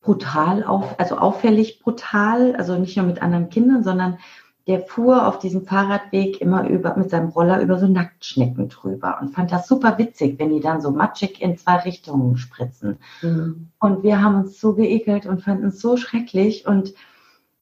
[0.00, 4.18] brutal, auf, also auffällig brutal, also nicht nur mit anderen Kindern, sondern
[4.66, 9.32] der fuhr auf diesem Fahrradweg immer über, mit seinem Roller über so Nacktschnecken drüber und
[9.32, 12.98] fand das super witzig, wenn die dann so matschig in zwei Richtungen spritzen.
[13.22, 13.68] Mhm.
[13.78, 16.94] Und wir haben uns so geekelt und fanden es so schrecklich und,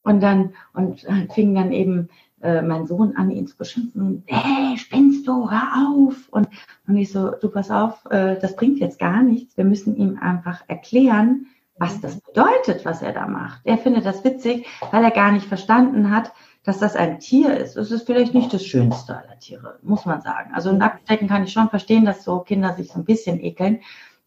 [0.03, 2.09] und dann, und fing dann eben
[2.41, 4.23] äh, mein Sohn an, ihn zu beschimpfen.
[4.25, 6.27] Hey, spinnst du, hör auf!
[6.31, 6.47] Und,
[6.87, 9.57] und ich so, du pass auf, äh, das bringt jetzt gar nichts.
[9.57, 13.61] Wir müssen ihm einfach erklären, was das bedeutet, was er da macht.
[13.63, 16.31] Er findet das witzig, weil er gar nicht verstanden hat,
[16.65, 17.77] dass das ein Tier ist.
[17.77, 20.51] Es ist vielleicht nicht das Schönste aller Tiere, muss man sagen.
[20.53, 23.81] Also Nacktdecken kann ich schon verstehen, dass so Kinder sich so ein bisschen ekeln.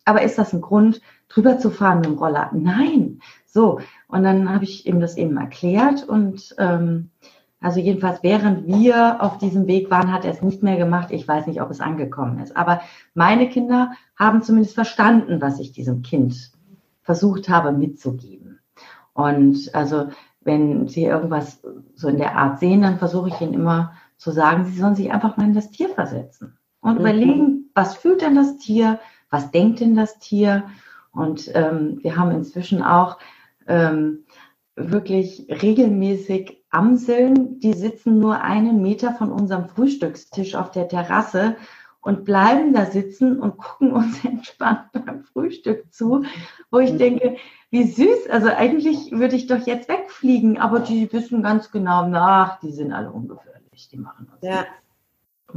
[0.05, 2.51] Aber ist das ein Grund, drüber zu fahren mit dem Roller?
[2.55, 3.20] Nein.
[3.44, 7.11] So, und dann habe ich ihm das eben erklärt und ähm,
[7.61, 11.11] also jedenfalls während wir auf diesem Weg waren, hat er es nicht mehr gemacht.
[11.11, 12.57] Ich weiß nicht, ob es angekommen ist.
[12.57, 12.81] Aber
[13.14, 16.53] meine Kinder haben zumindest verstanden, was ich diesem Kind
[17.03, 18.61] versucht habe mitzugeben.
[19.12, 20.09] Und also
[20.49, 21.63] wenn sie irgendwas
[21.95, 25.13] so in der Art sehen, dann versuche ich ihnen immer zu sagen, sie sollen sich
[25.13, 27.01] einfach mal in das Tier versetzen und mhm.
[27.01, 28.99] überlegen, was fühlt denn das Tier,
[29.31, 30.65] was denkt denn das Tier.
[31.13, 33.19] Und ähm, wir haben inzwischen auch
[33.67, 34.25] ähm,
[34.75, 41.57] wirklich regelmäßig Amseln, die sitzen nur einen Meter von unserem Frühstückstisch auf der Terrasse
[42.09, 46.25] und bleiben da sitzen und gucken uns entspannt beim Frühstück zu,
[46.71, 46.99] wo ich mhm.
[46.99, 47.37] denke,
[47.71, 48.31] wie süß.
[48.31, 52.94] Also eigentlich würde ich doch jetzt wegfliegen, aber die wissen ganz genau nach, die sind
[52.94, 54.51] alle ungefährlich, die machen das.
[54.51, 54.64] Ja.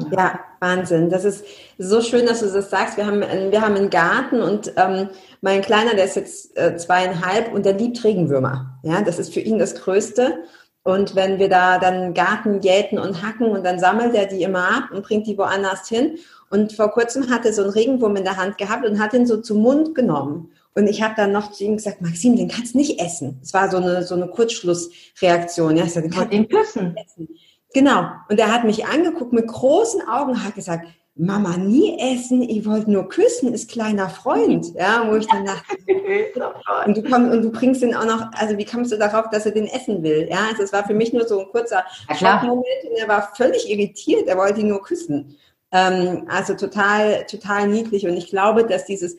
[0.09, 1.09] Ja, Wahnsinn.
[1.09, 1.45] Das ist
[1.77, 2.95] so schön, dass du das sagst.
[2.95, 5.09] Wir haben, wir haben einen Garten und ähm,
[5.41, 8.79] mein Kleiner, der ist jetzt äh, zweieinhalb und der liebt Regenwürmer.
[8.83, 10.43] Ja, das ist für ihn das Größte.
[10.83, 14.67] Und wenn wir da dann Garten jäten und hacken und dann sammelt er die immer
[14.67, 16.17] ab und bringt die woanders hin.
[16.49, 19.27] Und vor kurzem hat er so einen Regenwurm in der Hand gehabt und hat ihn
[19.27, 20.51] so zum Mund genommen.
[20.73, 23.39] Und ich habe dann noch zu ihm gesagt, Maxim, den kannst du nicht essen.
[23.43, 25.77] Es war so eine, so eine Kurzschlussreaktion.
[25.77, 26.95] Ja, ich sag, den, den küssen.
[26.97, 27.27] Essen.
[27.73, 28.05] Genau.
[28.29, 30.87] Und er hat mich angeguckt mit großen Augen, hat gesagt,
[31.21, 34.73] Mama nie essen, ich wollte nur küssen, ist kleiner Freund.
[34.73, 35.77] Ja, wo ich dann dachte,
[36.87, 39.45] und du, komm, und du bringst ihn auch noch, also wie kommst du darauf, dass
[39.45, 40.27] er den essen will?
[40.27, 43.69] Ja, also es war für mich nur so ein kurzer Schockmoment und er war völlig
[43.69, 45.37] irritiert, er wollte ihn nur küssen.
[45.71, 49.15] Ähm, also total, total niedlich und ich glaube, dass dieses,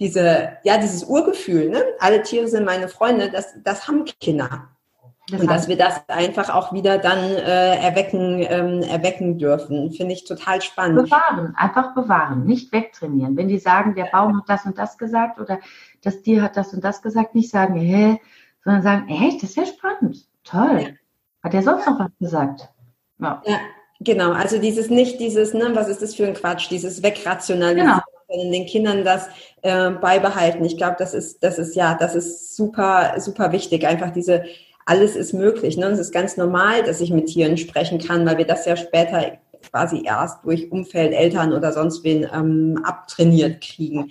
[0.00, 1.84] diese, ja, dieses Urgefühl, ne?
[2.00, 4.68] alle Tiere sind meine Freunde, das, das haben Kinder.
[5.30, 10.14] Das und dass wir das einfach auch wieder dann äh, erwecken, ähm, erwecken dürfen, finde
[10.14, 11.04] ich total spannend.
[11.04, 13.36] Bewahren, einfach bewahren, nicht wegtrainieren.
[13.36, 15.58] Wenn die sagen, der Baum hat das und das gesagt oder
[16.02, 18.20] das Tier hat das und das gesagt, nicht sagen, hä,
[18.64, 20.96] sondern sagen, echt, das ist ja spannend, toll.
[21.42, 22.68] Hat er sonst noch was gesagt?
[23.18, 23.42] Ja.
[23.46, 23.58] ja.
[24.00, 24.32] genau.
[24.32, 28.00] Also dieses nicht, dieses, ne, was ist das für ein Quatsch, dieses Wegrationalisieren.
[28.28, 28.52] Genau.
[28.52, 29.28] den Kindern das
[29.62, 30.64] äh, beibehalten.
[30.64, 33.86] Ich glaube, das ist, das ist ja, das ist super, super wichtig.
[33.86, 34.44] Einfach diese
[34.90, 35.76] alles ist möglich.
[35.76, 35.86] Ne?
[35.86, 38.76] Und es ist ganz normal, dass ich mit Tieren sprechen kann, weil wir das ja
[38.76, 39.38] später
[39.70, 44.10] quasi erst durch Umfeld, Eltern oder sonst wen ähm, abtrainiert kriegen.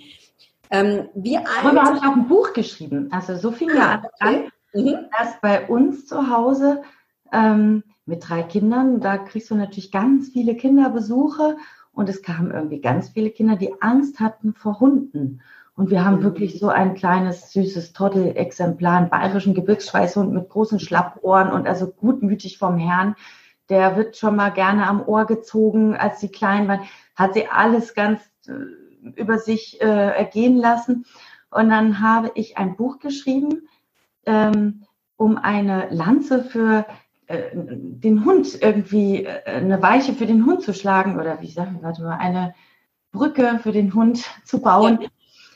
[0.70, 3.08] Ähm, wie Darüber habe ich auch ein Buch geschrieben.
[3.10, 4.96] Also so fing ja ah, an, mhm.
[5.18, 6.80] dass bei uns zu Hause
[7.30, 11.58] ähm, mit drei Kindern, da kriegst du natürlich ganz viele Kinderbesuche
[11.92, 15.42] und es kamen irgendwie ganz viele Kinder, die Angst hatten vor Hunden.
[15.76, 16.24] Und wir haben mhm.
[16.24, 22.58] wirklich so ein kleines, süßes Toddel-Exemplar, einen bayerischen Gebirgsschweißhund mit großen Schlappohren und also gutmütig
[22.58, 23.14] vom Herrn.
[23.68, 26.82] Der wird schon mal gerne am Ohr gezogen, als sie klein waren.
[27.14, 28.52] Hat sie alles ganz äh,
[29.16, 31.06] über sich äh, ergehen lassen.
[31.50, 33.68] Und dann habe ich ein Buch geschrieben,
[34.26, 34.82] ähm,
[35.16, 36.84] um eine Lanze für
[37.26, 41.76] äh, den Hund irgendwie, äh, eine Weiche für den Hund zu schlagen oder wie sagen
[41.76, 42.54] wir, warte mal, eine
[43.12, 44.98] Brücke für den Hund zu bauen.
[45.00, 45.08] Ja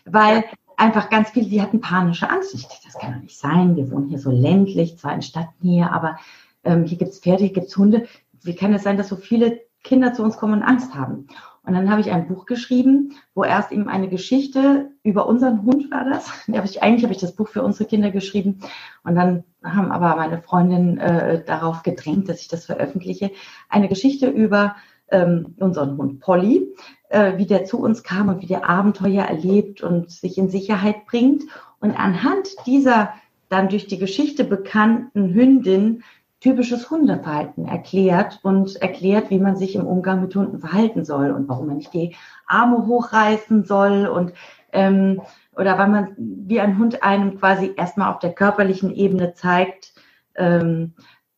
[0.04, 0.44] weil
[0.76, 2.54] einfach ganz viele, die hatten panische Angst.
[2.54, 3.76] Ich dachte, das kann doch nicht sein.
[3.76, 6.18] Wir wohnen hier so ländlich, zwar in Stadtnähe, aber
[6.64, 8.06] ähm, hier es Pferde, hier gibt es Hunde.
[8.42, 11.28] Wie kann es sein, dass so viele Kinder zu uns kommen und Angst haben?
[11.66, 15.90] Und dann habe ich ein Buch geschrieben, wo erst eben eine Geschichte über unseren Hund
[15.90, 16.46] war das.
[16.52, 18.60] Hab ich, eigentlich habe ich das Buch für unsere Kinder geschrieben.
[19.02, 23.30] Und dann haben aber meine Freundin äh, darauf gedrängt, dass ich das veröffentliche.
[23.70, 24.76] Eine Geschichte über
[25.10, 26.68] ähm, unseren Hund Polly,
[27.08, 31.06] äh, wie der zu uns kam und wie der Abenteuer erlebt und sich in Sicherheit
[31.06, 31.44] bringt.
[31.80, 33.10] Und anhand dieser
[33.48, 36.02] dann durch die Geschichte bekannten Hündin
[36.40, 41.48] typisches Hundeverhalten erklärt und erklärt, wie man sich im Umgang mit Hunden verhalten soll und
[41.48, 42.14] warum man nicht die
[42.46, 44.32] Arme hochreißen soll und
[44.72, 45.22] ähm,
[45.56, 49.94] oder weil man wie ein Hund einem quasi erstmal auf der körperlichen Ebene zeigt,
[50.34, 50.94] ähm,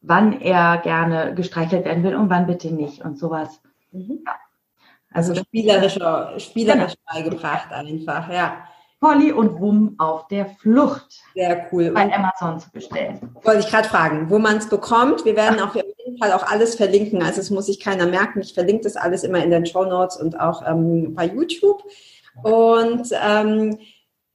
[0.07, 3.61] wann er gerne gestreichelt werden will und wann bitte nicht und sowas.
[3.92, 4.25] Mhm.
[5.12, 7.25] Also, also spielerischer, spielerisch genau.
[7.25, 8.59] beigebracht einfach, ja.
[8.99, 11.21] Polly und Wum auf der Flucht.
[11.35, 11.90] Sehr cool.
[11.90, 13.37] Bei Amazon zu bestellen.
[13.42, 15.25] Wollte ich gerade fragen, wo man es bekommt.
[15.27, 17.23] Wir werden auf jeden Fall auch alles verlinken.
[17.23, 18.40] Also es muss sich keiner merken.
[18.40, 21.83] Ich verlinke das alles immer in den Show Notes und auch ähm, bei YouTube.
[22.42, 23.79] Und ähm,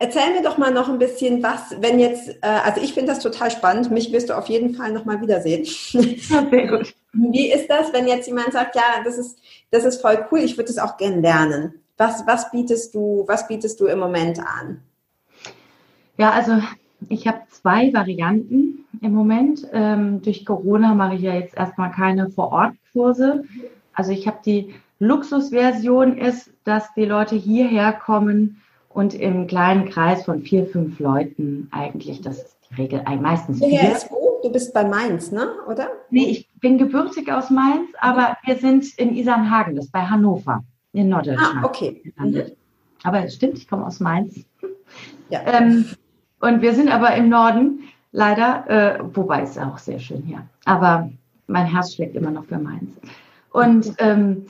[0.01, 3.19] erzähl mir doch mal noch ein bisschen was, wenn jetzt, äh, also ich finde das
[3.19, 3.91] total spannend.
[3.91, 5.63] Mich wirst du auf jeden Fall noch mal wiedersehen.
[5.63, 6.93] Sehr gut.
[7.13, 9.37] Wie ist das, wenn jetzt jemand sagt, ja, das ist,
[9.69, 11.73] das ist voll cool, ich würde das auch gerne lernen?
[11.97, 14.81] Was, was, bietest du, was bietest du im Moment an?
[16.17, 16.53] Ja, also
[17.07, 19.67] ich habe zwei Varianten im Moment.
[19.71, 23.43] Ähm, durch Corona mache ich ja jetzt erstmal keine Vor-Ort-Kurse.
[23.93, 28.61] Also ich habe die Luxusversion ist, dass die Leute hierher kommen
[28.93, 33.97] und im kleinen Kreis von vier, fünf Leuten eigentlich, das ist die Regel, meistens vier.
[34.09, 34.39] Wo?
[34.43, 35.51] Du bist bei Mainz, ne?
[35.67, 35.89] oder?
[36.09, 40.63] Nee, ich bin gebürtig aus Mainz, aber wir sind in Isernhagen, das ist bei Hannover
[40.93, 42.13] in Norddeutschland ah, okay.
[42.17, 42.43] Mhm.
[43.03, 44.45] Aber es stimmt, ich komme aus Mainz.
[45.29, 45.41] Ja.
[45.45, 45.85] Ähm,
[46.39, 50.45] und wir sind aber im Norden, leider, äh, wobei es auch sehr schön hier.
[50.65, 51.09] Aber
[51.47, 52.91] mein Herz schlägt immer noch für Mainz.
[53.51, 54.45] Und ähm,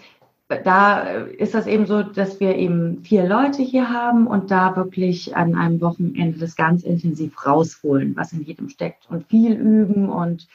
[0.58, 5.36] da ist das eben so, dass wir eben vier Leute hier haben und da wirklich
[5.36, 10.10] an einem Wochenende das ganz intensiv rausholen, was in jedem steckt und viel üben.
[10.10, 10.48] Und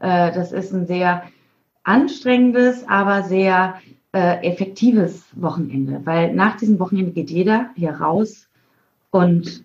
[0.00, 1.22] äh, das ist ein sehr
[1.84, 3.74] anstrengendes, aber sehr
[4.12, 8.48] äh, effektives Wochenende, weil nach diesem Wochenende geht jeder hier raus
[9.10, 9.64] und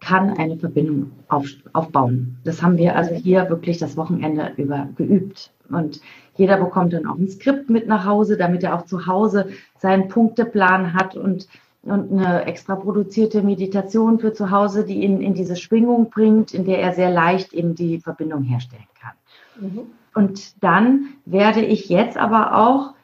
[0.00, 2.38] kann eine Verbindung auf, aufbauen.
[2.44, 5.52] Das haben wir also hier wirklich das Wochenende über geübt.
[5.68, 6.00] Und
[6.40, 10.08] jeder bekommt dann auch ein Skript mit nach Hause, damit er auch zu Hause seinen
[10.08, 11.48] Punkteplan hat und,
[11.82, 16.64] und eine extra produzierte Meditation für zu Hause, die ihn in diese Schwingung bringt, in
[16.64, 19.12] der er sehr leicht eben die Verbindung herstellen kann.
[19.60, 19.80] Mhm.
[20.14, 22.94] Und dann werde ich jetzt aber auch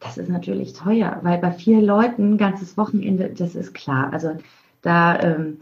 [0.00, 4.12] das ist natürlich teuer, weil bei vier Leuten ein ganzes Wochenende, das ist klar.
[4.12, 4.32] Also
[4.82, 5.58] da, ähm,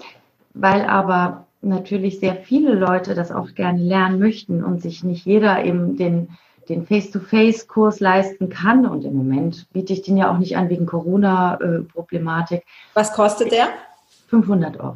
[0.55, 5.65] weil aber natürlich sehr viele Leute das auch gerne lernen möchten und sich nicht jeder
[5.65, 6.29] eben den,
[6.69, 8.87] den Face-to-Face-Kurs leisten kann.
[8.87, 12.65] Und im Moment biete ich den ja auch nicht an wegen Corona-Problematik.
[12.95, 13.69] Was kostet der?
[14.29, 14.95] 500 Euro.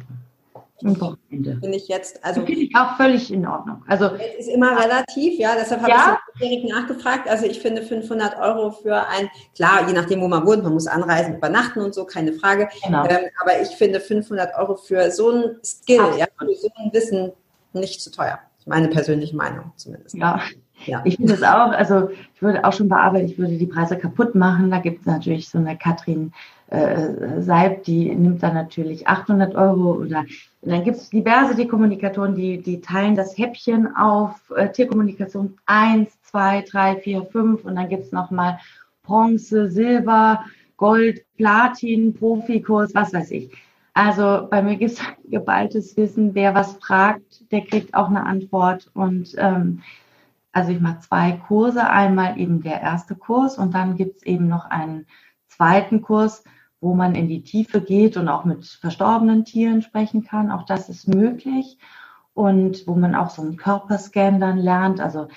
[0.81, 1.57] Ein Wochenende.
[1.59, 2.45] Finde ich jetzt, also.
[2.45, 3.83] Finde ich auch völlig in Ordnung.
[3.87, 4.11] Also.
[4.15, 6.19] Es ist immer relativ, ja, deshalb habe ja?
[6.35, 7.27] ich direkt nachgefragt.
[7.27, 10.87] Also ich finde 500 Euro für ein, klar, je nachdem, wo man wohnt, man muss
[10.87, 12.69] anreisen, übernachten und so, keine Frage.
[12.85, 13.03] Genau.
[13.05, 17.33] Ähm, aber ich finde 500 Euro für so ein Skill, ja, für so ein Wissen
[17.73, 18.39] nicht zu teuer.
[18.65, 20.15] Meine persönliche Meinung zumindest.
[20.15, 20.41] Ja.
[20.85, 21.01] Ja.
[21.05, 24.35] Ich finde es auch, also ich würde auch schon bearbeiten, ich würde die Preise kaputt
[24.35, 24.71] machen.
[24.71, 26.31] Da gibt es natürlich so eine Katrin
[26.67, 30.25] äh, Seib, die nimmt dann natürlich 800 Euro oder
[30.61, 36.65] dann gibt es diverse Dekommunikatoren, die, die teilen das Häppchen auf äh, Tierkommunikation 1, 2,
[36.69, 38.59] 3, 4, 5 und dann gibt es nochmal
[39.03, 40.45] Bronze, Silber,
[40.77, 43.51] Gold, Platin, Profikurs, was weiß ich.
[43.93, 48.89] Also bei mir gibt es geballtes Wissen, wer was fragt, der kriegt auch eine Antwort
[48.93, 49.81] und ähm,
[50.51, 54.47] also ich mache zwei Kurse, einmal eben der erste Kurs und dann gibt es eben
[54.47, 55.05] noch einen
[55.47, 56.43] zweiten Kurs,
[56.81, 60.51] wo man in die Tiefe geht und auch mit verstorbenen Tieren sprechen kann.
[60.51, 61.77] Auch das ist möglich.
[62.33, 65.27] Und wo man auch so einen Körperscan dann lernt, also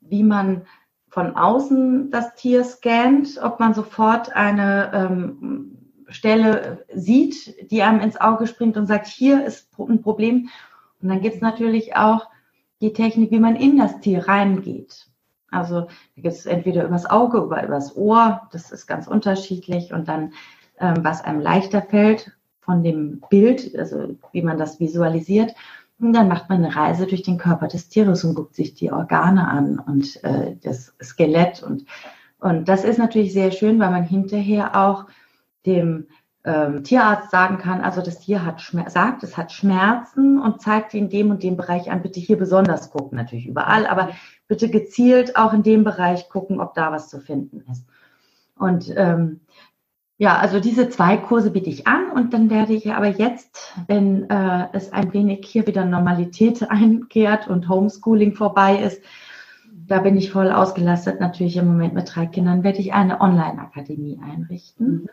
[0.00, 0.62] wie man
[1.08, 5.76] von außen das Tier scannt, ob man sofort eine ähm,
[6.08, 10.48] Stelle sieht, die einem ins Auge springt und sagt, hier ist ein Problem.
[11.02, 12.26] Und dann gibt es natürlich auch
[12.80, 15.06] die Technik, wie man in das Tier reingeht.
[15.50, 19.92] Also da gibt es entweder übers Auge oder übers Ohr, das ist ganz unterschiedlich.
[19.92, 20.32] Und dann
[20.80, 25.54] ähm, was einem leichter fällt von dem Bild, also wie man das visualisiert.
[25.98, 28.90] Und dann macht man eine Reise durch den Körper des Tieres und guckt sich die
[28.90, 31.62] Organe an und äh, das Skelett.
[31.62, 31.84] Und,
[32.38, 35.04] und das ist natürlich sehr schön, weil man hinterher auch
[35.66, 36.06] dem
[36.42, 40.94] ähm, Tierarzt sagen kann, also das Tier hat Schmer sagt, es hat Schmerzen und zeigt
[40.94, 44.10] in dem und dem Bereich an, bitte hier besonders gucken, natürlich überall, aber
[44.48, 47.86] bitte gezielt auch in dem Bereich gucken, ob da was zu finden ist.
[48.56, 49.40] Und ähm,
[50.16, 54.28] ja, also diese zwei Kurse biete ich an und dann werde ich aber jetzt, wenn
[54.30, 59.02] äh, es ein wenig hier wieder Normalität einkehrt und Homeschooling vorbei ist,
[59.86, 64.20] da bin ich voll ausgelastet natürlich im Moment mit drei Kindern, werde ich eine Online-Akademie
[64.22, 65.02] einrichten.
[65.02, 65.08] Mhm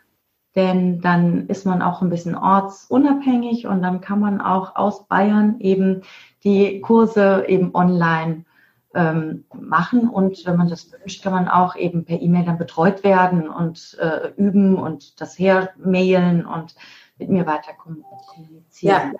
[0.58, 5.60] denn dann ist man auch ein bisschen ortsunabhängig und dann kann man auch aus Bayern
[5.60, 6.02] eben
[6.42, 8.44] die Kurse eben online
[8.92, 13.04] ähm, machen und wenn man das wünscht, kann man auch eben per E-Mail dann betreut
[13.04, 16.74] werden und äh, üben und das hermailen und
[17.18, 18.64] mit mir weiter kommunizieren.
[18.80, 19.12] Ja,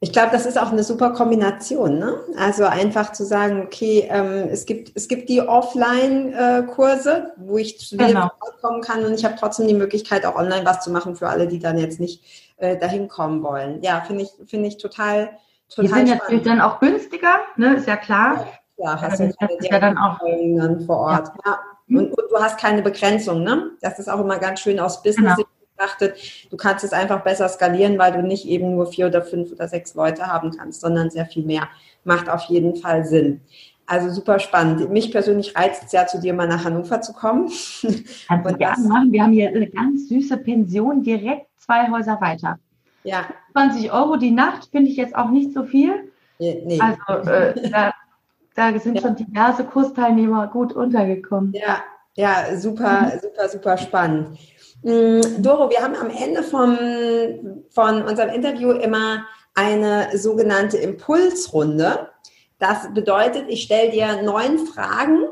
[0.00, 1.98] ich glaube, das ist auch eine super Kombination.
[1.98, 2.14] Ne?
[2.38, 7.96] Also einfach zu sagen, okay, ähm, es, gibt, es gibt die Offline-Kurse, wo ich zu
[7.96, 8.30] dir genau.
[8.60, 11.48] kommen kann und ich habe trotzdem die Möglichkeit, auch online was zu machen für alle,
[11.48, 12.22] die dann jetzt nicht
[12.58, 13.82] äh, dahin kommen wollen.
[13.82, 15.30] Ja, finde ich, finde ich total,
[15.68, 16.22] total Die sind spannend.
[16.22, 17.76] natürlich dann auch günstiger, ne?
[17.76, 18.46] ist ja klar.
[18.76, 21.28] Ja, ja hast du ja dann auch dann vor Ort.
[21.44, 21.52] Ja.
[21.52, 21.98] ja.
[21.98, 23.70] Und, und, du hast keine Begrenzung, ne?
[23.80, 25.36] Das ist auch immer ganz schön aus Business.
[25.36, 26.16] Genau betrachtet.
[26.50, 29.68] Du kannst es einfach besser skalieren, weil du nicht eben nur vier oder fünf oder
[29.68, 31.68] sechs Leute haben kannst, sondern sehr viel mehr.
[32.04, 33.40] Macht auf jeden Fall Sinn.
[33.86, 34.90] Also super spannend.
[34.90, 37.50] Mich persönlich reizt es ja, zu dir mal nach Hannover zu kommen.
[38.28, 39.12] Kannst du gerne machen.
[39.12, 42.58] Wir haben hier eine ganz süße Pension direkt zwei Häuser weiter.
[43.04, 43.26] Ja.
[43.52, 46.10] 20 Euro die Nacht finde ich jetzt auch nicht so viel.
[46.38, 46.80] Nee.
[46.80, 47.92] Also äh, da,
[48.56, 49.02] da, sind ja.
[49.02, 51.52] schon diverse Kursteilnehmer gut untergekommen.
[51.52, 51.78] Ja,
[52.16, 54.38] ja, super, super, super spannend.
[54.86, 56.78] Mm, Doro, wir haben am Ende vom,
[57.70, 59.26] von unserem Interview immer
[59.56, 62.08] eine sogenannte Impulsrunde.
[62.60, 65.24] Das bedeutet, ich stelle dir neun Fragen,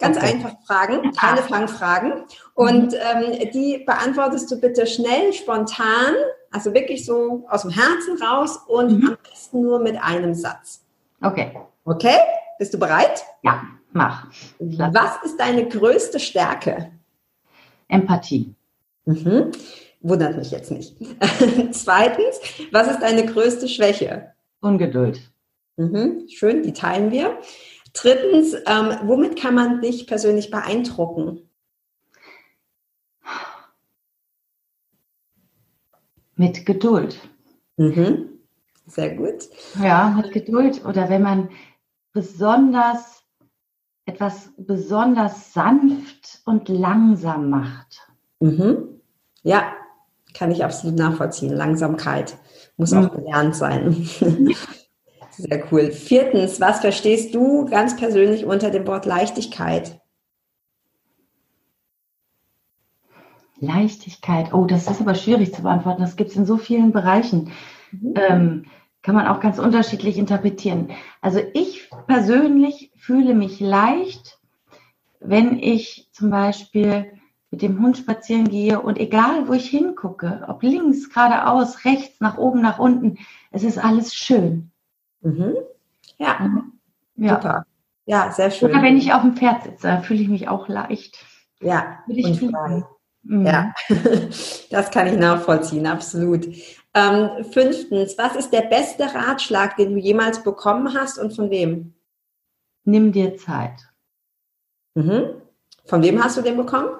[0.00, 0.32] ganz okay.
[0.34, 2.24] einfach Fragen, keine Fangfragen.
[2.54, 6.16] Und ähm, die beantwortest du bitte schnell, spontan,
[6.50, 9.08] also wirklich so aus dem Herzen raus und mhm.
[9.10, 10.82] am besten nur mit einem Satz.
[11.22, 11.56] Okay.
[11.84, 12.16] Okay?
[12.58, 13.24] Bist du bereit?
[13.42, 14.26] Ja, mach.
[14.58, 16.90] Was ist deine größte Stärke?
[17.86, 18.55] Empathie.
[19.06, 19.52] Mhm.
[20.00, 20.96] Wundert mich jetzt nicht.
[21.70, 22.40] Zweitens,
[22.70, 24.32] was ist deine größte Schwäche?
[24.60, 25.20] Ungeduld.
[25.76, 26.26] Mhm.
[26.28, 27.38] Schön, die teilen wir.
[27.92, 31.48] Drittens, ähm, womit kann man dich persönlich beeindrucken?
[36.34, 37.18] Mit Geduld.
[37.78, 38.40] Mhm.
[38.86, 39.48] Sehr gut.
[39.82, 40.84] Ja, mit Geduld.
[40.84, 41.50] Oder wenn man
[42.12, 43.24] besonders
[44.04, 48.06] etwas besonders sanft und langsam macht.
[48.40, 48.95] Mhm.
[49.46, 49.76] Ja,
[50.34, 51.54] kann ich absolut nachvollziehen.
[51.54, 52.36] Langsamkeit
[52.76, 53.16] muss auch mhm.
[53.16, 53.92] gelernt sein.
[55.30, 55.92] Sehr cool.
[55.92, 60.00] Viertens, was verstehst du ganz persönlich unter dem Wort Leichtigkeit?
[63.60, 64.52] Leichtigkeit.
[64.52, 66.02] Oh, das ist aber schwierig zu beantworten.
[66.02, 67.52] Das gibt es in so vielen Bereichen.
[67.92, 68.14] Mhm.
[68.16, 68.64] Ähm,
[69.02, 70.90] kann man auch ganz unterschiedlich interpretieren.
[71.20, 74.40] Also ich persönlich fühle mich leicht,
[75.20, 77.12] wenn ich zum Beispiel
[77.50, 82.38] mit dem Hund spazieren gehe und egal, wo ich hingucke, ob links, geradeaus, rechts, nach
[82.38, 83.18] oben, nach unten,
[83.50, 84.70] es ist alles schön.
[85.20, 85.54] Mhm.
[86.18, 86.38] Ja.
[86.40, 86.72] Mhm.
[87.16, 87.34] ja.
[87.34, 87.66] Super.
[88.06, 88.70] Ja, sehr schön.
[88.70, 91.18] Oder wenn ich auf dem Pferd sitze, fühle ich mich auch leicht.
[91.60, 92.40] Ja, Will ich
[93.28, 93.44] Mhm.
[93.44, 93.74] Ja,
[94.70, 96.46] das kann ich nachvollziehen, absolut.
[96.94, 101.94] Ähm, fünftens, was ist der beste Ratschlag, den du jemals bekommen hast und von wem?
[102.84, 103.88] Nimm dir Zeit.
[104.94, 105.42] Mhm.
[105.86, 106.90] Von wem hast du den bekommen?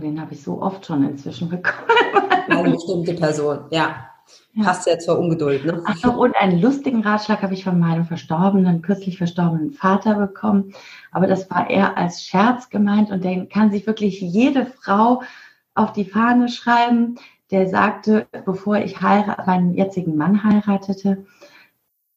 [0.00, 1.88] Den habe ich so oft schon inzwischen bekommen.
[2.48, 4.08] Eine bestimmte Person, ja.
[4.54, 4.64] ja.
[4.64, 5.64] Passt ja zur Ungeduld.
[5.64, 5.82] Ne?
[5.84, 10.72] Ach und einen lustigen Ratschlag habe ich von meinem verstorbenen, kürzlich verstorbenen Vater bekommen.
[11.10, 15.22] Aber das war eher als Scherz gemeint und den kann sich wirklich jede Frau
[15.74, 17.16] auf die Fahne schreiben.
[17.50, 21.26] Der sagte, bevor ich heirate, meinen jetzigen Mann heiratete,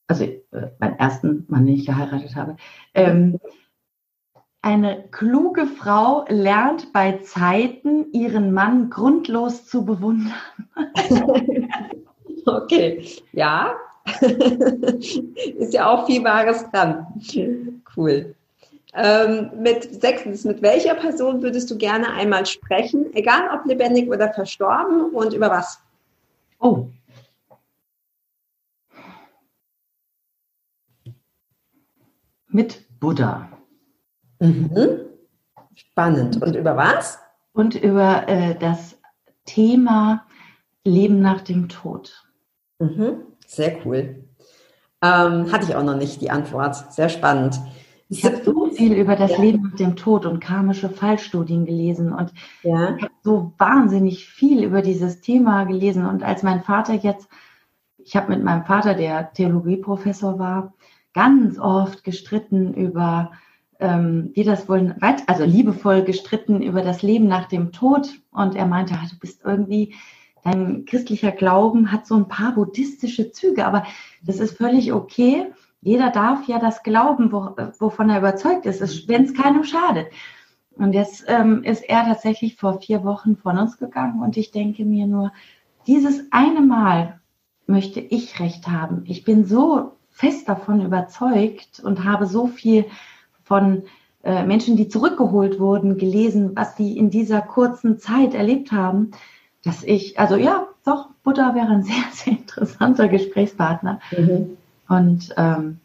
[0.08, 0.40] also äh,
[0.80, 2.58] meinen ersten Mann, den ich geheiratet habe,
[2.94, 3.40] ähm,
[4.66, 10.34] eine kluge Frau lernt bei Zeiten, ihren Mann grundlos zu bewundern.
[12.48, 13.76] okay, ja.
[14.22, 17.06] Ist ja auch viel Wahres dran.
[17.96, 18.34] Cool.
[18.96, 24.34] Ähm, mit sechstens, mit welcher Person würdest du gerne einmal sprechen, egal ob lebendig oder
[24.34, 25.80] verstorben und über was?
[26.60, 26.88] Oh.
[32.48, 33.55] Mit Buddha.
[34.40, 35.00] Mhm.
[35.74, 36.42] Spannend.
[36.42, 37.20] Und über was?
[37.54, 38.98] Und über äh, das
[39.46, 40.26] Thema
[40.84, 42.26] Leben nach dem Tod.
[42.80, 43.24] Mhm.
[43.46, 44.24] Sehr cool.
[45.02, 46.94] Ähm, hatte ich auch noch nicht die Antwort.
[46.94, 47.60] Sehr spannend.
[48.08, 49.42] Ich habe so viel über das ja.
[49.42, 52.32] Leben mit dem Tod und karmische Fallstudien gelesen und
[52.62, 52.96] ja.
[52.96, 56.06] ich habe so wahnsinnig viel über dieses Thema gelesen.
[56.06, 57.28] Und als mein Vater jetzt,
[57.98, 60.74] ich habe mit meinem Vater, der Theologieprofessor war,
[61.14, 63.32] ganz oft gestritten über,
[63.80, 64.96] ähm, wie das wohl,
[65.28, 68.10] also liebevoll gestritten über das Leben nach dem Tod.
[68.32, 69.96] Und er meinte, ah, du bist irgendwie,
[70.44, 73.86] dein christlicher Glauben hat so ein paar buddhistische Züge, aber
[74.24, 75.48] das ist völlig okay
[75.86, 80.08] jeder darf ja das glauben, wo, wovon er überzeugt ist, wenn es keinem schadet.
[80.74, 84.84] Und jetzt ähm, ist er tatsächlich vor vier Wochen von uns gegangen und ich denke
[84.84, 85.32] mir nur,
[85.86, 87.20] dieses eine Mal
[87.68, 89.04] möchte ich recht haben.
[89.06, 92.86] Ich bin so fest davon überzeugt und habe so viel
[93.46, 93.84] von
[94.24, 99.12] äh, Menschen, die zurückgeholt wurden, gelesen, was die in dieser kurzen Zeit erlebt haben,
[99.64, 104.00] dass ich, also ja, doch, Buddha wäre ein sehr, sehr interessanter Gesprächspartner.
[104.12, 104.58] Mhm.
[104.90, 105.80] Und ähm,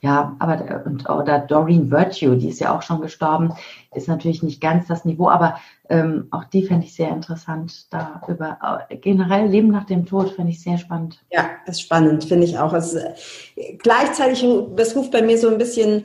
[0.00, 3.52] ja, aber und oder Doreen Virtue, die ist ja auch schon gestorben,
[3.94, 7.86] ist natürlich nicht ganz das Niveau, aber ähm, auch die fände ich sehr interessant.
[7.92, 11.22] Da über äh, generell Leben nach dem Tod fände ich sehr spannend.
[11.30, 12.72] Ja, ist spannend, finde ich auch.
[12.72, 13.12] Es, äh,
[13.78, 14.44] gleichzeitig,
[14.74, 16.02] das ruft bei mir so ein bisschen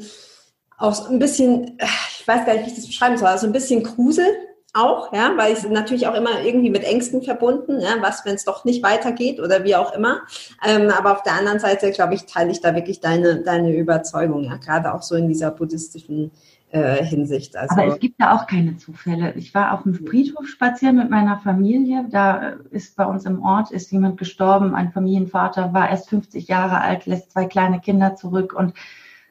[0.77, 1.77] auch ein bisschen,
[2.19, 4.27] ich weiß gar nicht, wie ich das beschreiben soll, also ein bisschen Krusel
[4.73, 8.45] auch, ja, weil es natürlich auch immer irgendwie mit Ängsten verbunden, ja, was, wenn es
[8.45, 10.21] doch nicht weitergeht oder wie auch immer.
[10.67, 14.43] Ähm, aber auf der anderen Seite, glaube ich, teile ich da wirklich deine, deine Überzeugung,
[14.43, 16.31] ja, gerade auch so in dieser buddhistischen
[16.69, 17.55] äh, Hinsicht.
[17.55, 19.33] Also, aber es gibt da auch keine Zufälle.
[19.35, 22.05] Ich war auf dem Friedhof spazieren mit meiner Familie.
[22.11, 26.81] Da ist bei uns im Ort ist jemand gestorben, ein Familienvater, war erst 50 Jahre
[26.81, 28.73] alt, lässt zwei kleine Kinder zurück und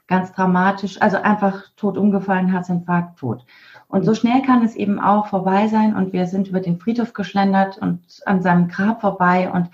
[0.08, 3.44] ganz dramatisch, also einfach tot umgefallen, Herzinfarkt, tot.
[3.88, 5.94] Und so schnell kann es eben auch vorbei sein.
[5.94, 9.50] Und wir sind über den Friedhof geschlendert und an seinem Grab vorbei.
[9.50, 9.70] Und,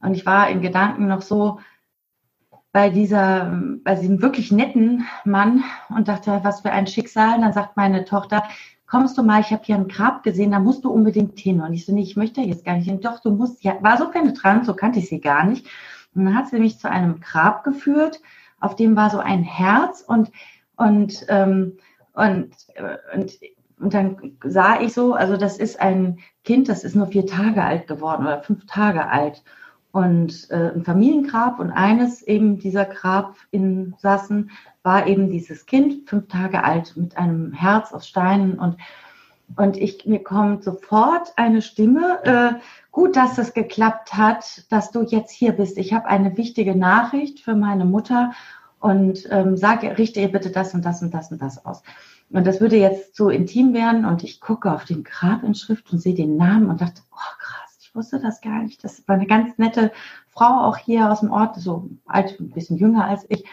[0.00, 1.60] und ich war in Gedanken noch so
[2.72, 7.36] bei dieser, bei diesem wirklich netten Mann und dachte, was für ein Schicksal.
[7.36, 8.44] Und dann sagt meine Tochter,
[8.86, 11.60] kommst du mal, ich habe hier ein Grab gesehen, da musst du unbedingt hin.
[11.60, 13.00] Und ich so, nee, ich möchte jetzt gar nicht hin.
[13.00, 15.66] Doch, du musst, ja, war so penetrant, so kannte ich sie gar nicht.
[16.14, 18.20] Und dann hat sie mich zu einem Grab geführt,
[18.62, 20.30] auf dem war so ein Herz und,
[20.76, 21.78] und ähm,
[22.14, 22.54] und,
[23.14, 23.38] und,
[23.78, 27.64] und dann sah ich so, also das ist ein Kind, das ist nur vier Tage
[27.64, 29.42] alt geworden oder fünf Tage alt.
[29.92, 34.50] Und äh, ein Familiengrab und eines eben dieser Grabinsassen
[34.82, 38.58] war eben dieses Kind, fünf Tage alt, mit einem Herz aus Steinen.
[38.58, 38.76] Und,
[39.56, 45.02] und ich, mir kommt sofort eine Stimme, äh, gut, dass es geklappt hat, dass du
[45.02, 45.78] jetzt hier bist.
[45.78, 48.32] Ich habe eine wichtige Nachricht für meine Mutter
[48.80, 51.82] und ähm, sage, richte ihr bitte das und das und das und das aus.
[52.30, 56.14] Und das würde jetzt zu intim werden und ich gucke auf den Grabinschrift und sehe
[56.14, 58.82] den Namen und dachte, oh krass, ich wusste das gar nicht.
[58.82, 59.92] Das war eine ganz nette
[60.28, 63.44] Frau auch hier aus dem Ort, so alt, ein bisschen jünger als ich.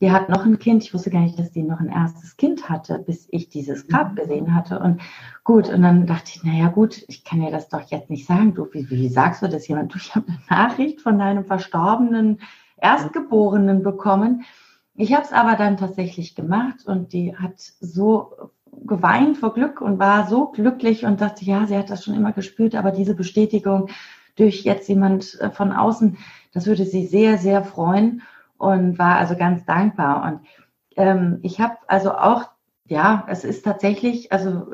[0.00, 0.82] Die hat noch ein Kind.
[0.82, 4.12] Ich wusste gar nicht, dass die noch ein erstes Kind hatte, bis ich dieses Grab
[4.12, 4.16] mhm.
[4.16, 4.78] gesehen hatte.
[4.80, 5.00] Und
[5.44, 8.54] gut, und dann dachte ich, naja gut, ich kann ja das doch jetzt nicht sagen.
[8.54, 9.94] Du, wie, wie sagst du das jemand?
[9.94, 12.40] Du, ich habe eine Nachricht von deinem verstorbenen
[12.76, 14.44] Erstgeborenen bekommen
[14.96, 18.50] ich habe es aber dann tatsächlich gemacht und die hat so
[18.86, 22.32] geweint vor Glück und war so glücklich und dachte, ja, sie hat das schon immer
[22.32, 23.88] gespürt, aber diese Bestätigung
[24.36, 26.16] durch jetzt jemand äh, von außen,
[26.52, 28.22] das würde sie sehr, sehr freuen
[28.58, 30.24] und war also ganz dankbar.
[30.24, 30.40] Und
[30.96, 32.48] ähm, ich habe also auch,
[32.86, 34.66] ja, es ist tatsächlich, also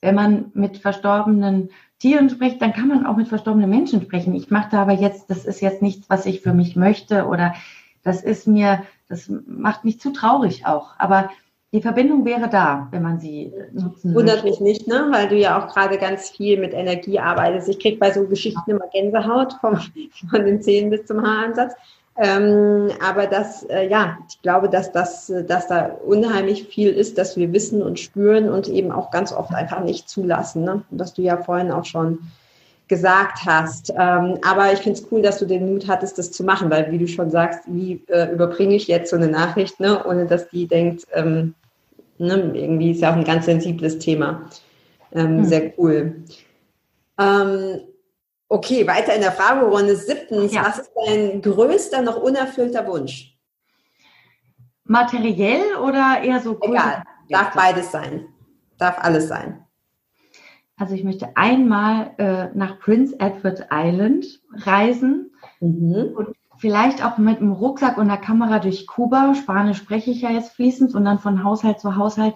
[0.00, 4.34] wenn man mit verstorbenen Tieren spricht, dann kann man auch mit verstorbenen Menschen sprechen.
[4.34, 7.54] Ich mache da aber jetzt, das ist jetzt nichts, was ich für mich möchte oder
[8.02, 10.94] das ist mir das macht mich zu traurig auch.
[10.98, 11.30] Aber
[11.72, 15.08] die Verbindung wäre da, wenn man sie nutzen Wundert mich nicht, ne?
[15.10, 17.68] weil du ja auch gerade ganz viel mit Energie arbeitest.
[17.68, 19.78] Ich kriege bei so Geschichten immer Gänsehaut vom,
[20.30, 21.74] von den Zehen bis zum Haaransatz.
[22.18, 27.36] Ähm, aber das, äh, ja, ich glaube, dass, das, dass da unheimlich viel ist, dass
[27.36, 30.64] wir wissen und spüren und eben auch ganz oft einfach nicht zulassen.
[30.64, 30.82] Ne?
[30.90, 32.18] Und dass du ja vorhin auch schon
[32.88, 33.90] gesagt hast.
[33.90, 36.90] Ähm, aber ich finde es cool, dass du den Mut hattest, das zu machen, weil
[36.90, 40.48] wie du schon sagst, wie äh, überbringe ich jetzt so eine Nachricht, ne, ohne dass
[40.50, 41.54] die denkt, ähm,
[42.18, 44.48] ne, irgendwie ist ja auch ein ganz sensibles Thema.
[45.12, 45.44] Ähm, hm.
[45.44, 46.14] Sehr cool.
[47.18, 47.80] Ähm,
[48.48, 49.96] okay, weiter in der Fragerunde.
[49.96, 50.64] Siebtens, ja.
[50.66, 53.36] was ist dein größter noch unerfüllter Wunsch?
[54.84, 56.58] Materiell oder eher so?
[56.62, 58.28] Egal, darf beides sein.
[58.78, 59.64] Darf alles sein.
[60.76, 66.12] Also ich möchte einmal äh, nach Prince Edward Island reisen mhm.
[66.14, 69.34] und vielleicht auch mit einem Rucksack und einer Kamera durch Kuba.
[69.34, 72.34] Spanisch spreche ich ja jetzt fließend und dann von Haushalt zu Haushalt.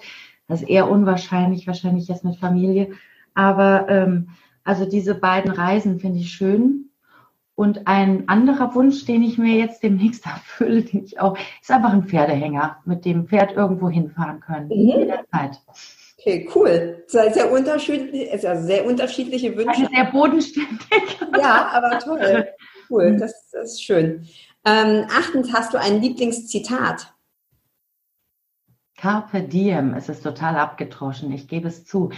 [0.48, 2.92] Das ist eher unwahrscheinlich, wahrscheinlich jetzt mit Familie.
[3.34, 4.30] Aber ähm,
[4.64, 6.90] also diese beiden Reisen finde ich schön.
[7.54, 11.92] Und ein anderer Wunsch, den ich mir jetzt demnächst erfülle, den ich auch, ist einfach
[11.92, 14.68] ein Pferdehänger, mit dem Pferd irgendwo hinfahren können.
[14.68, 15.00] Mhm.
[15.00, 15.60] Jederzeit.
[16.18, 17.02] Okay, cool.
[17.06, 19.80] Sehr, sehr unterschiedlich, also sehr unterschiedliche Wünsche.
[19.80, 20.80] Eine sehr bodenständig.
[21.38, 22.48] Ja, aber toll.
[22.90, 24.26] Cool, das, das ist schön.
[24.66, 27.14] Ähm, achtens, hast du ein Lieblingszitat?
[29.00, 32.10] Carpe diem, es ist total abgetroschen, ich gebe es zu.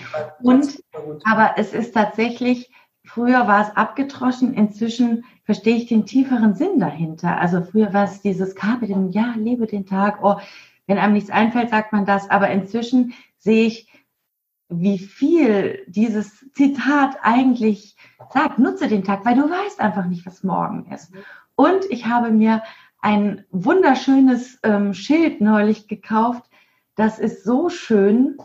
[0.42, 0.82] Und,
[1.24, 2.72] aber es ist tatsächlich,
[3.04, 7.38] früher war es abgetroschen, inzwischen verstehe ich den tieferen Sinn dahinter.
[7.38, 10.36] Also früher war es dieses Carpe diem, ja, lebe den Tag, oh,
[10.88, 13.88] wenn einem nichts einfällt, sagt man das, aber inzwischen sehe ich,
[14.68, 17.96] wie viel dieses Zitat eigentlich
[18.32, 21.12] sagt, nutze den Tag, weil du weißt einfach nicht, was morgen ist.
[21.54, 22.62] Und ich habe mir
[23.00, 26.48] ein wunderschönes ähm, Schild neulich gekauft.
[26.94, 28.36] Das ist so schön.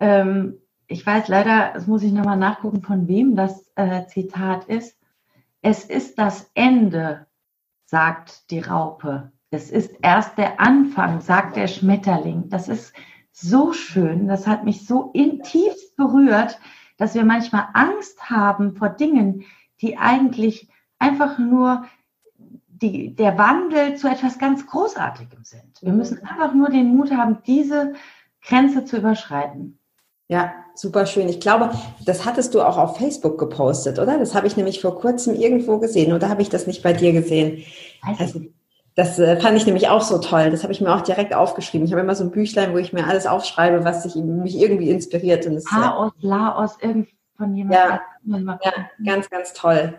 [0.00, 4.98] Ähm, ich weiß leider, das muss ich nochmal nachgucken, von wem das äh, Zitat ist.
[5.62, 7.26] Es ist das Ende,
[7.84, 9.32] sagt die Raupe.
[9.50, 12.48] Es ist erst der Anfang, sagt der Schmetterling.
[12.48, 12.92] Das ist
[13.30, 14.26] so schön.
[14.26, 16.58] Das hat mich so in, tief berührt,
[16.96, 19.44] dass wir manchmal Angst haben vor Dingen,
[19.80, 21.84] die eigentlich einfach nur
[22.82, 25.80] die, der Wandel zu etwas ganz Großartigem sind.
[25.80, 27.94] Wir müssen einfach nur den Mut haben, diese
[28.44, 29.78] Grenze zu überschreiten.
[30.28, 31.28] Ja, super schön.
[31.28, 31.70] Ich glaube,
[32.04, 34.18] das hattest du auch auf Facebook gepostet, oder?
[34.18, 37.12] Das habe ich nämlich vor kurzem irgendwo gesehen oder habe ich das nicht bei dir
[37.12, 37.62] gesehen?
[38.00, 38.40] Also,
[38.94, 40.50] das äh, fand ich nämlich auch so toll.
[40.50, 41.86] Das habe ich mir auch direkt aufgeschrieben.
[41.86, 44.90] Ich habe immer so ein Büchlein, wo ich mir alles aufschreibe, was sich, mich irgendwie
[44.90, 45.46] inspiriert.
[45.46, 47.80] Und das, Chaos, Laos, irgendwie von jemandem.
[48.24, 48.72] Ja, ja,
[49.04, 49.94] ganz, ganz toll.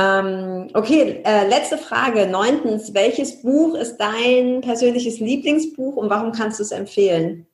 [0.00, 2.26] Ähm, okay, äh, letzte Frage.
[2.26, 7.46] Neuntens, welches Buch ist dein persönliches Lieblingsbuch und warum kannst du es empfehlen?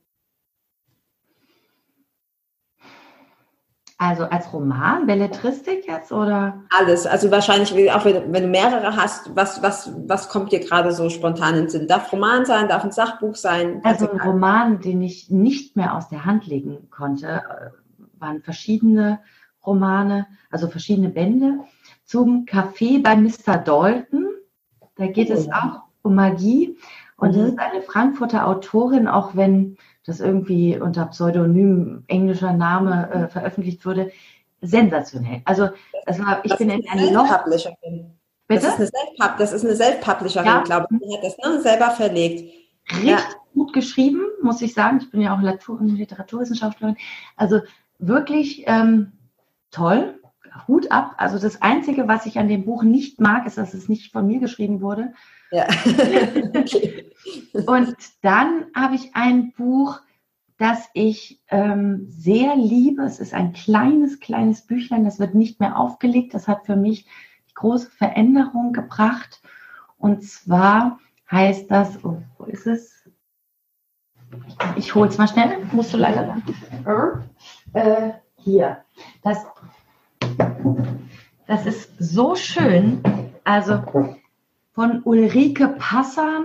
[3.98, 6.62] Also als Roman, Belletristik jetzt oder?
[6.68, 7.06] Alles.
[7.06, 11.08] Also wahrscheinlich, auch wenn, wenn du mehrere hast, was, was, was kommt dir gerade so
[11.08, 11.88] spontan in den Sinn?
[11.88, 13.80] Darf Roman sein, darf ein Sachbuch sein?
[13.84, 17.70] Also ein Roman, den ich nicht mehr aus der Hand legen konnte, äh,
[18.20, 19.20] waren verschiedene
[19.64, 21.60] Romane, also verschiedene Bände
[22.06, 23.58] zum Café bei Mr.
[23.58, 24.28] Dalton.
[24.94, 25.34] Da geht oh.
[25.34, 26.78] es auch um Magie.
[27.16, 27.40] Und mhm.
[27.40, 29.76] das ist eine Frankfurter Autorin, auch wenn
[30.06, 34.12] das irgendwie unter Pseudonym englischer Name äh, veröffentlicht wurde,
[34.60, 35.42] sensationell.
[35.44, 35.68] Also
[36.06, 37.28] das war, ich das bin in einem Loch.
[38.48, 38.66] Bitte?
[38.66, 40.62] Das ist eine, Self eine Self-Publisherin, ja.
[40.62, 40.98] glaube ich.
[40.98, 42.52] Die hat das ne, selber verlegt.
[42.92, 43.18] Richtig ja.
[43.54, 44.98] gut geschrieben, muss ich sagen.
[45.02, 46.96] Ich bin ja auch Literaturwissenschaftlerin.
[47.36, 47.60] Also
[47.98, 49.12] wirklich ähm,
[49.72, 50.20] toll.
[50.66, 51.14] Hut ab.
[51.18, 54.26] Also das Einzige, was ich an dem Buch nicht mag, ist, dass es nicht von
[54.26, 55.12] mir geschrieben wurde.
[55.50, 55.66] Ja.
[56.54, 57.10] okay.
[57.66, 60.00] Und dann habe ich ein Buch,
[60.58, 63.02] das ich ähm, sehr liebe.
[63.02, 66.34] Es ist ein kleines, kleines Büchlein, das wird nicht mehr aufgelegt.
[66.34, 67.06] Das hat für mich
[67.48, 69.42] die große Veränderung gebracht.
[69.98, 70.98] Und zwar
[71.30, 72.92] heißt das, oh, wo ist es?
[74.76, 76.36] Ich hole es mal schnell, musst du leider.
[77.72, 78.84] Äh, hier.
[79.22, 79.44] Das,
[81.46, 83.00] das ist so schön.
[83.44, 83.82] Also
[84.72, 86.44] von Ulrike Passan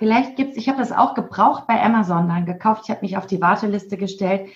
[0.00, 2.84] Vielleicht gibt es, ich habe das auch gebraucht bei Amazon dann gekauft.
[2.84, 4.48] Ich habe mich auf die Warteliste gestellt.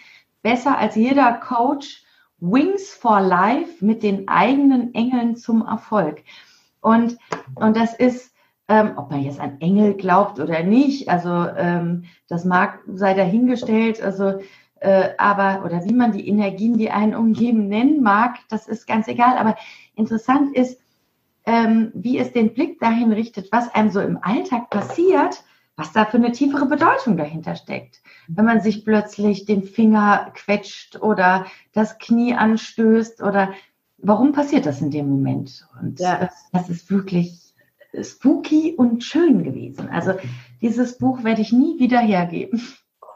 [0.43, 2.03] Besser als jeder Coach.
[2.39, 6.23] Wings for Life mit den eigenen Engeln zum Erfolg.
[6.81, 7.19] Und,
[7.55, 8.35] und das ist,
[8.69, 14.03] ähm, ob man jetzt an Engel glaubt oder nicht, also ähm, das mag sei dahingestellt,
[14.03, 14.41] also
[14.85, 19.09] äh, aber oder wie man die Energien, die einen umgeben, nennen mag, das ist ganz
[19.09, 19.39] egal.
[19.39, 19.57] Aber
[19.95, 20.79] interessant ist,
[21.47, 25.43] ähm, wie es den Blick dahin richtet, was einem so im Alltag passiert,
[25.77, 28.03] was da für eine tiefere Bedeutung dahinter steckt.
[28.29, 33.55] Wenn man sich plötzlich den Finger quetscht oder das Knie anstößt oder
[33.97, 35.67] warum passiert das in dem Moment?
[35.81, 36.19] Und ja.
[36.19, 37.55] das, das ist wirklich
[38.03, 39.89] spooky und schön gewesen.
[39.89, 40.13] Also
[40.61, 42.63] dieses Buch werde ich nie wieder hergeben.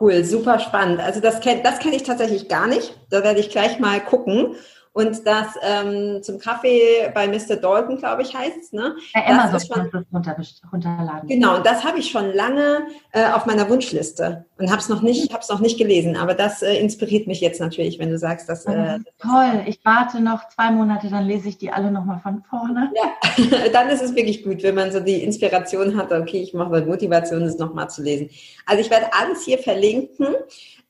[0.01, 1.01] Cool, super spannend.
[1.01, 2.95] Also das kenne das kenn ich tatsächlich gar nicht.
[3.11, 4.55] Da werde ich gleich mal gucken.
[4.93, 7.57] Und das ähm, zum Kaffee bei Mr.
[7.57, 8.73] Dalton, glaube ich, heißt es.
[8.73, 8.97] Ne?
[9.15, 11.29] Bei Amazon kannst du es runterladen.
[11.29, 15.03] Genau, und das habe ich schon lange äh, auf meiner Wunschliste und habe es noch
[15.03, 16.17] nicht, habe es noch nicht gelesen.
[16.17, 18.67] Aber das äh, inspiriert mich jetzt natürlich, wenn du sagst, dass.
[18.67, 22.91] Äh, toll, ich warte noch zwei Monate, dann lese ich die alle nochmal von vorne.
[22.95, 26.83] Ja, dann ist es wirklich gut, wenn man so die Inspiration hat, okay, ich mache
[26.83, 28.31] Motivation, das nochmal zu lesen.
[28.67, 30.35] Also ich werde alles hier verlinken.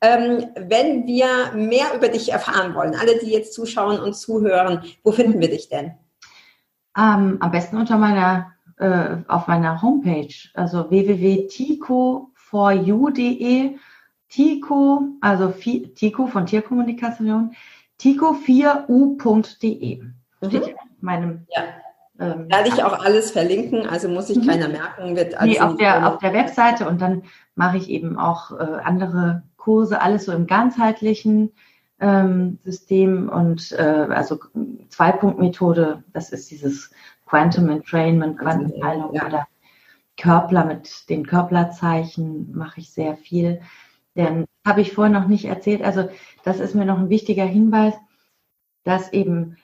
[0.01, 5.11] Ähm, wenn wir mehr über dich erfahren wollen, alle, die jetzt zuschauen und zuhören, wo
[5.11, 5.95] finden wir dich denn?
[6.97, 13.77] Ähm, am besten unter meiner, äh, auf meiner Homepage, also www.tico4u.de.
[14.29, 17.57] Tico, also Tico von Tierkommunikation,
[17.99, 20.03] tico4u.de.
[20.47, 20.69] Steht mhm.
[20.69, 21.63] in meinem ja.
[22.21, 24.47] Ähm, Werde ich auch alles verlinken, also muss sich mhm.
[24.47, 25.15] keiner merken.
[25.15, 27.23] Wird nee, auf der, auf der Webseite und dann
[27.55, 31.53] mache ich eben auch äh, andere Kurse, alles so im ganzheitlichen
[32.01, 34.39] ähm, System und äh, also
[34.89, 36.91] Zwei-Punkt-Methode, das ist dieses
[37.27, 39.27] Quantum Entrainment, Quantenheilung ja.
[39.27, 39.47] oder
[40.17, 43.61] Körpler mit den Körplerzeichen mache ich sehr viel.
[44.17, 46.09] Denn habe ich vorhin noch nicht erzählt, also
[46.45, 47.93] das ist mir noch ein wichtiger Hinweis,
[48.85, 49.59] dass eben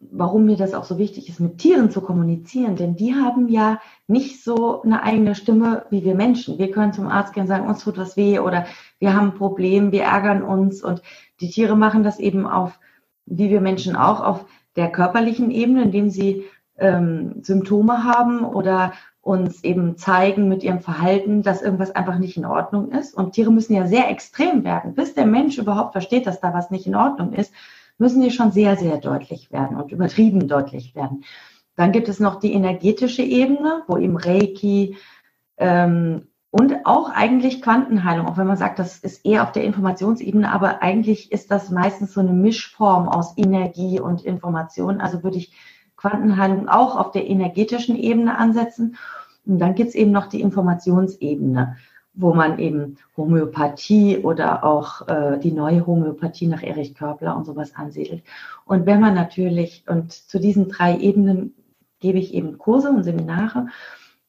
[0.00, 3.80] warum mir das auch so wichtig ist, mit Tieren zu kommunizieren, denn die haben ja
[4.06, 6.58] nicht so eine eigene Stimme wie wir Menschen.
[6.58, 8.64] Wir können zum Arzt gehen und sagen, uns tut was weh oder
[8.98, 11.02] wir haben ein Problem, wir ärgern uns und
[11.40, 12.78] die Tiere machen das eben auf,
[13.26, 16.44] wie wir Menschen auch, auf der körperlichen Ebene, indem sie
[16.78, 22.46] ähm, Symptome haben oder uns eben zeigen mit ihrem Verhalten, dass irgendwas einfach nicht in
[22.46, 23.14] Ordnung ist.
[23.14, 26.70] Und Tiere müssen ja sehr extrem werden, bis der Mensch überhaupt versteht, dass da was
[26.70, 27.52] nicht in Ordnung ist
[28.00, 31.24] müssen die schon sehr, sehr deutlich werden und übertrieben deutlich werden.
[31.76, 34.96] Dann gibt es noch die energetische Ebene, wo eben Reiki
[35.58, 40.50] ähm, und auch eigentlich Quantenheilung, auch wenn man sagt, das ist eher auf der Informationsebene,
[40.50, 45.00] aber eigentlich ist das meistens so eine Mischform aus Energie und Information.
[45.00, 45.52] Also würde ich
[45.96, 48.96] Quantenheilung auch auf der energetischen Ebene ansetzen.
[49.46, 51.76] Und dann gibt es eben noch die Informationsebene
[52.12, 57.74] wo man eben Homöopathie oder auch äh, die neue Homöopathie nach Erich Körbler und sowas
[57.74, 58.22] ansiedelt.
[58.64, 61.54] Und wenn man natürlich, und zu diesen drei Ebenen
[62.00, 63.66] gebe ich eben Kurse und Seminare.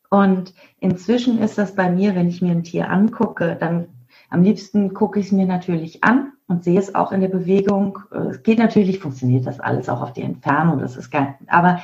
[0.10, 3.88] Und inzwischen ist das bei mir, wenn ich mir ein Tier angucke, dann
[4.30, 8.00] am liebsten gucke ich es mir natürlich an und sehe es auch in der Bewegung.
[8.30, 11.36] Es geht natürlich, funktioniert das alles auch auf die Entfernung, das ist geil.
[11.48, 11.80] Aber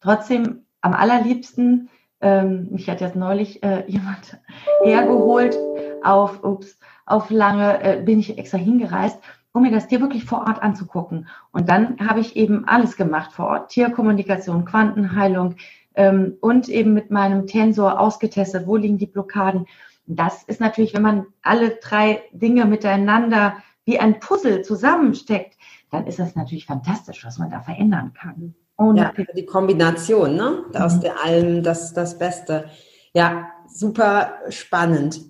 [0.00, 1.88] trotzdem am allerliebsten
[2.22, 4.38] ähm, mich hat jetzt neulich äh, jemand
[4.82, 5.56] hergeholt
[6.02, 9.18] auf, ups, auf lange, äh, bin ich extra hingereist,
[9.52, 11.28] um mir das Tier wirklich vor Ort anzugucken.
[11.52, 13.70] Und dann habe ich eben alles gemacht vor Ort.
[13.70, 15.56] Tierkommunikation, Quantenheilung
[15.94, 19.66] ähm, und eben mit meinem Tensor ausgetestet, wo liegen die Blockaden.
[20.06, 25.56] Das ist natürlich, wenn man alle drei Dinge miteinander wie ein Puzzle zusammensteckt,
[25.90, 28.54] dann ist das natürlich fantastisch, was man da verändern kann.
[28.76, 30.64] Und ja, die Kombination, ne?
[30.74, 31.10] Aus mhm.
[31.22, 32.68] allem das, das Beste.
[33.12, 35.20] Ja, super spannend.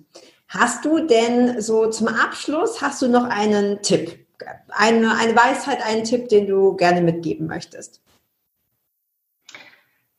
[0.47, 4.27] Hast du denn so zum Abschluss, hast du noch einen Tipp?
[4.69, 8.01] Eine, eine Weisheit, einen Tipp, den du gerne mitgeben möchtest?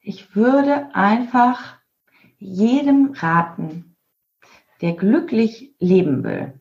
[0.00, 1.78] Ich würde einfach
[2.38, 3.96] jedem raten,
[4.80, 6.60] der glücklich leben will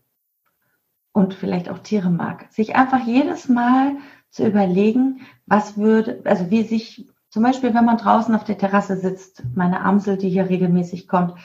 [1.11, 3.97] und vielleicht auch Tiere mag, sich einfach jedes Mal
[4.33, 8.97] zu überlegen, was würde, also wie sich zum Beispiel, wenn man draußen auf der Terrasse
[8.97, 11.35] sitzt, meine Amsel, die hier regelmäßig kommt,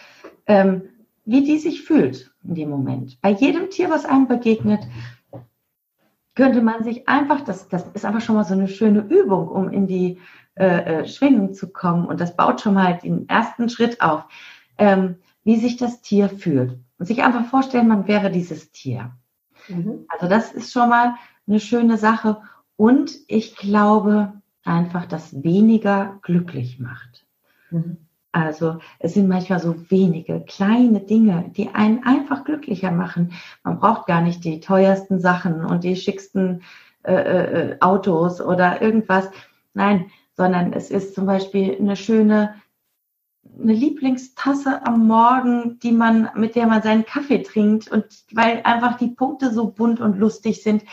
[0.47, 0.83] ähm,
[1.27, 3.21] wie die sich fühlt in dem Moment.
[3.21, 4.81] Bei jedem Tier, was einem begegnet,
[6.35, 9.69] könnte man sich einfach, das, das ist aber schon mal so eine schöne Übung, um
[9.71, 10.19] in die
[10.55, 12.07] äh, äh, Schwingung zu kommen.
[12.07, 14.25] Und das baut schon mal den ersten Schritt auf,
[14.79, 16.79] ähm, wie sich das Tier fühlt.
[16.99, 19.11] Und sich einfach vorstellen, man wäre dieses Tier.
[19.69, 20.07] Mhm.
[20.09, 21.17] Also das ist schon mal
[21.47, 22.41] eine schöne Sache.
[22.79, 27.27] Und ich glaube einfach, dass weniger glücklich macht.
[27.71, 27.97] Mhm.
[28.31, 33.33] Also es sind manchmal so wenige kleine Dinge, die einen einfach glücklicher machen.
[33.65, 36.63] Man braucht gar nicht die teuersten Sachen und die schicksten
[37.03, 39.29] äh, äh, Autos oder irgendwas.
[39.75, 42.55] Nein, sondern es ist zum Beispiel eine schöne
[43.61, 48.99] eine Lieblingstasse am Morgen, die man, mit der man seinen Kaffee trinkt und weil einfach
[48.99, 50.85] die Punkte so bunt und lustig sind,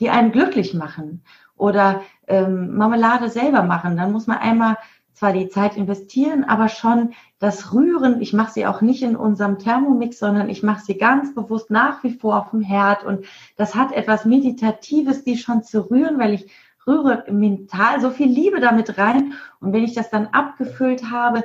[0.00, 1.22] die einen glücklich machen.
[1.56, 3.96] Oder ähm, Marmelade selber machen.
[3.96, 4.76] Dann muss man einmal
[5.14, 8.20] zwar die Zeit investieren, aber schon das Rühren.
[8.20, 12.02] Ich mache sie auch nicht in unserem Thermomix, sondern ich mache sie ganz bewusst nach
[12.02, 13.04] wie vor auf dem Herd.
[13.04, 13.24] Und
[13.56, 16.50] das hat etwas Meditatives, die schon zu rühren, weil ich
[16.86, 19.34] rühre mental so viel Liebe damit rein.
[19.60, 21.44] Und wenn ich das dann abgefüllt habe,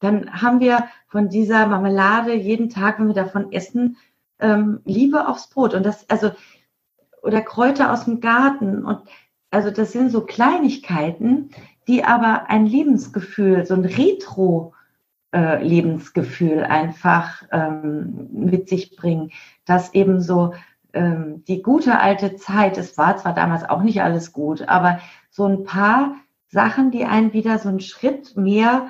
[0.00, 3.98] dann haben wir von dieser Marmelade jeden Tag, wenn wir davon essen,
[4.40, 5.74] ähm, Liebe aufs Brot.
[5.74, 6.30] Und das, also
[7.22, 8.84] oder Kräuter aus dem Garten.
[8.84, 9.00] Und
[9.50, 11.50] also das sind so Kleinigkeiten,
[11.88, 19.32] die aber ein Lebensgefühl, so ein Retro-Lebensgefühl äh, einfach ähm, mit sich bringen,
[19.64, 20.52] dass eben so
[20.92, 25.00] ähm, die gute alte Zeit, es war zwar damals auch nicht alles gut, aber
[25.30, 26.14] so ein paar
[26.48, 28.88] Sachen, die einen wieder so einen Schritt mehr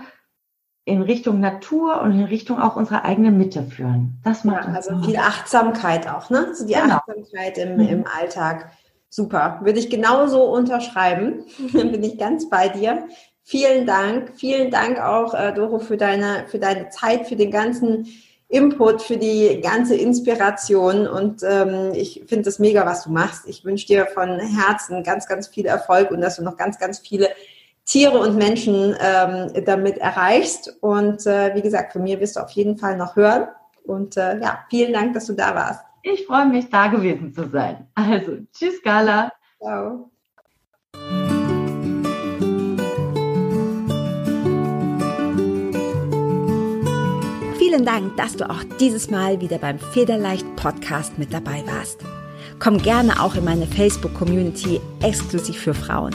[0.90, 4.18] in Richtung Natur und in Richtung auch unserer eigenen Mitte führen.
[4.24, 6.48] Das macht ja, also viel Achtsamkeit auch, ne?
[6.54, 6.96] So die genau.
[6.96, 7.88] Achtsamkeit im, mhm.
[7.88, 8.70] im Alltag.
[9.08, 9.60] Super.
[9.62, 11.44] Würde ich genauso unterschreiben.
[11.72, 13.08] Dann bin ich ganz bei dir.
[13.42, 14.32] Vielen Dank.
[14.36, 18.06] Vielen Dank auch, äh, Doro, für deine, für deine Zeit, für den ganzen
[18.48, 21.06] Input, für die ganze Inspiration.
[21.06, 23.46] Und ähm, ich finde es mega, was du machst.
[23.46, 26.98] Ich wünsche dir von Herzen ganz, ganz viel Erfolg und dass du noch ganz, ganz
[26.98, 27.28] viele
[27.90, 30.76] Tiere und Menschen ähm, damit erreichst.
[30.80, 33.48] Und äh, wie gesagt, von mir wirst du auf jeden Fall noch hören.
[33.84, 35.84] Und äh, ja, vielen Dank, dass du da warst.
[36.02, 37.88] Ich freue mich, da gewesen zu sein.
[37.96, 39.32] Also, tschüss, Carla.
[39.60, 40.08] Ciao.
[47.58, 51.98] Vielen Dank, dass du auch dieses Mal wieder beim Federleicht Podcast mit dabei warst.
[52.60, 56.14] Komm gerne auch in meine Facebook-Community exklusiv für Frauen.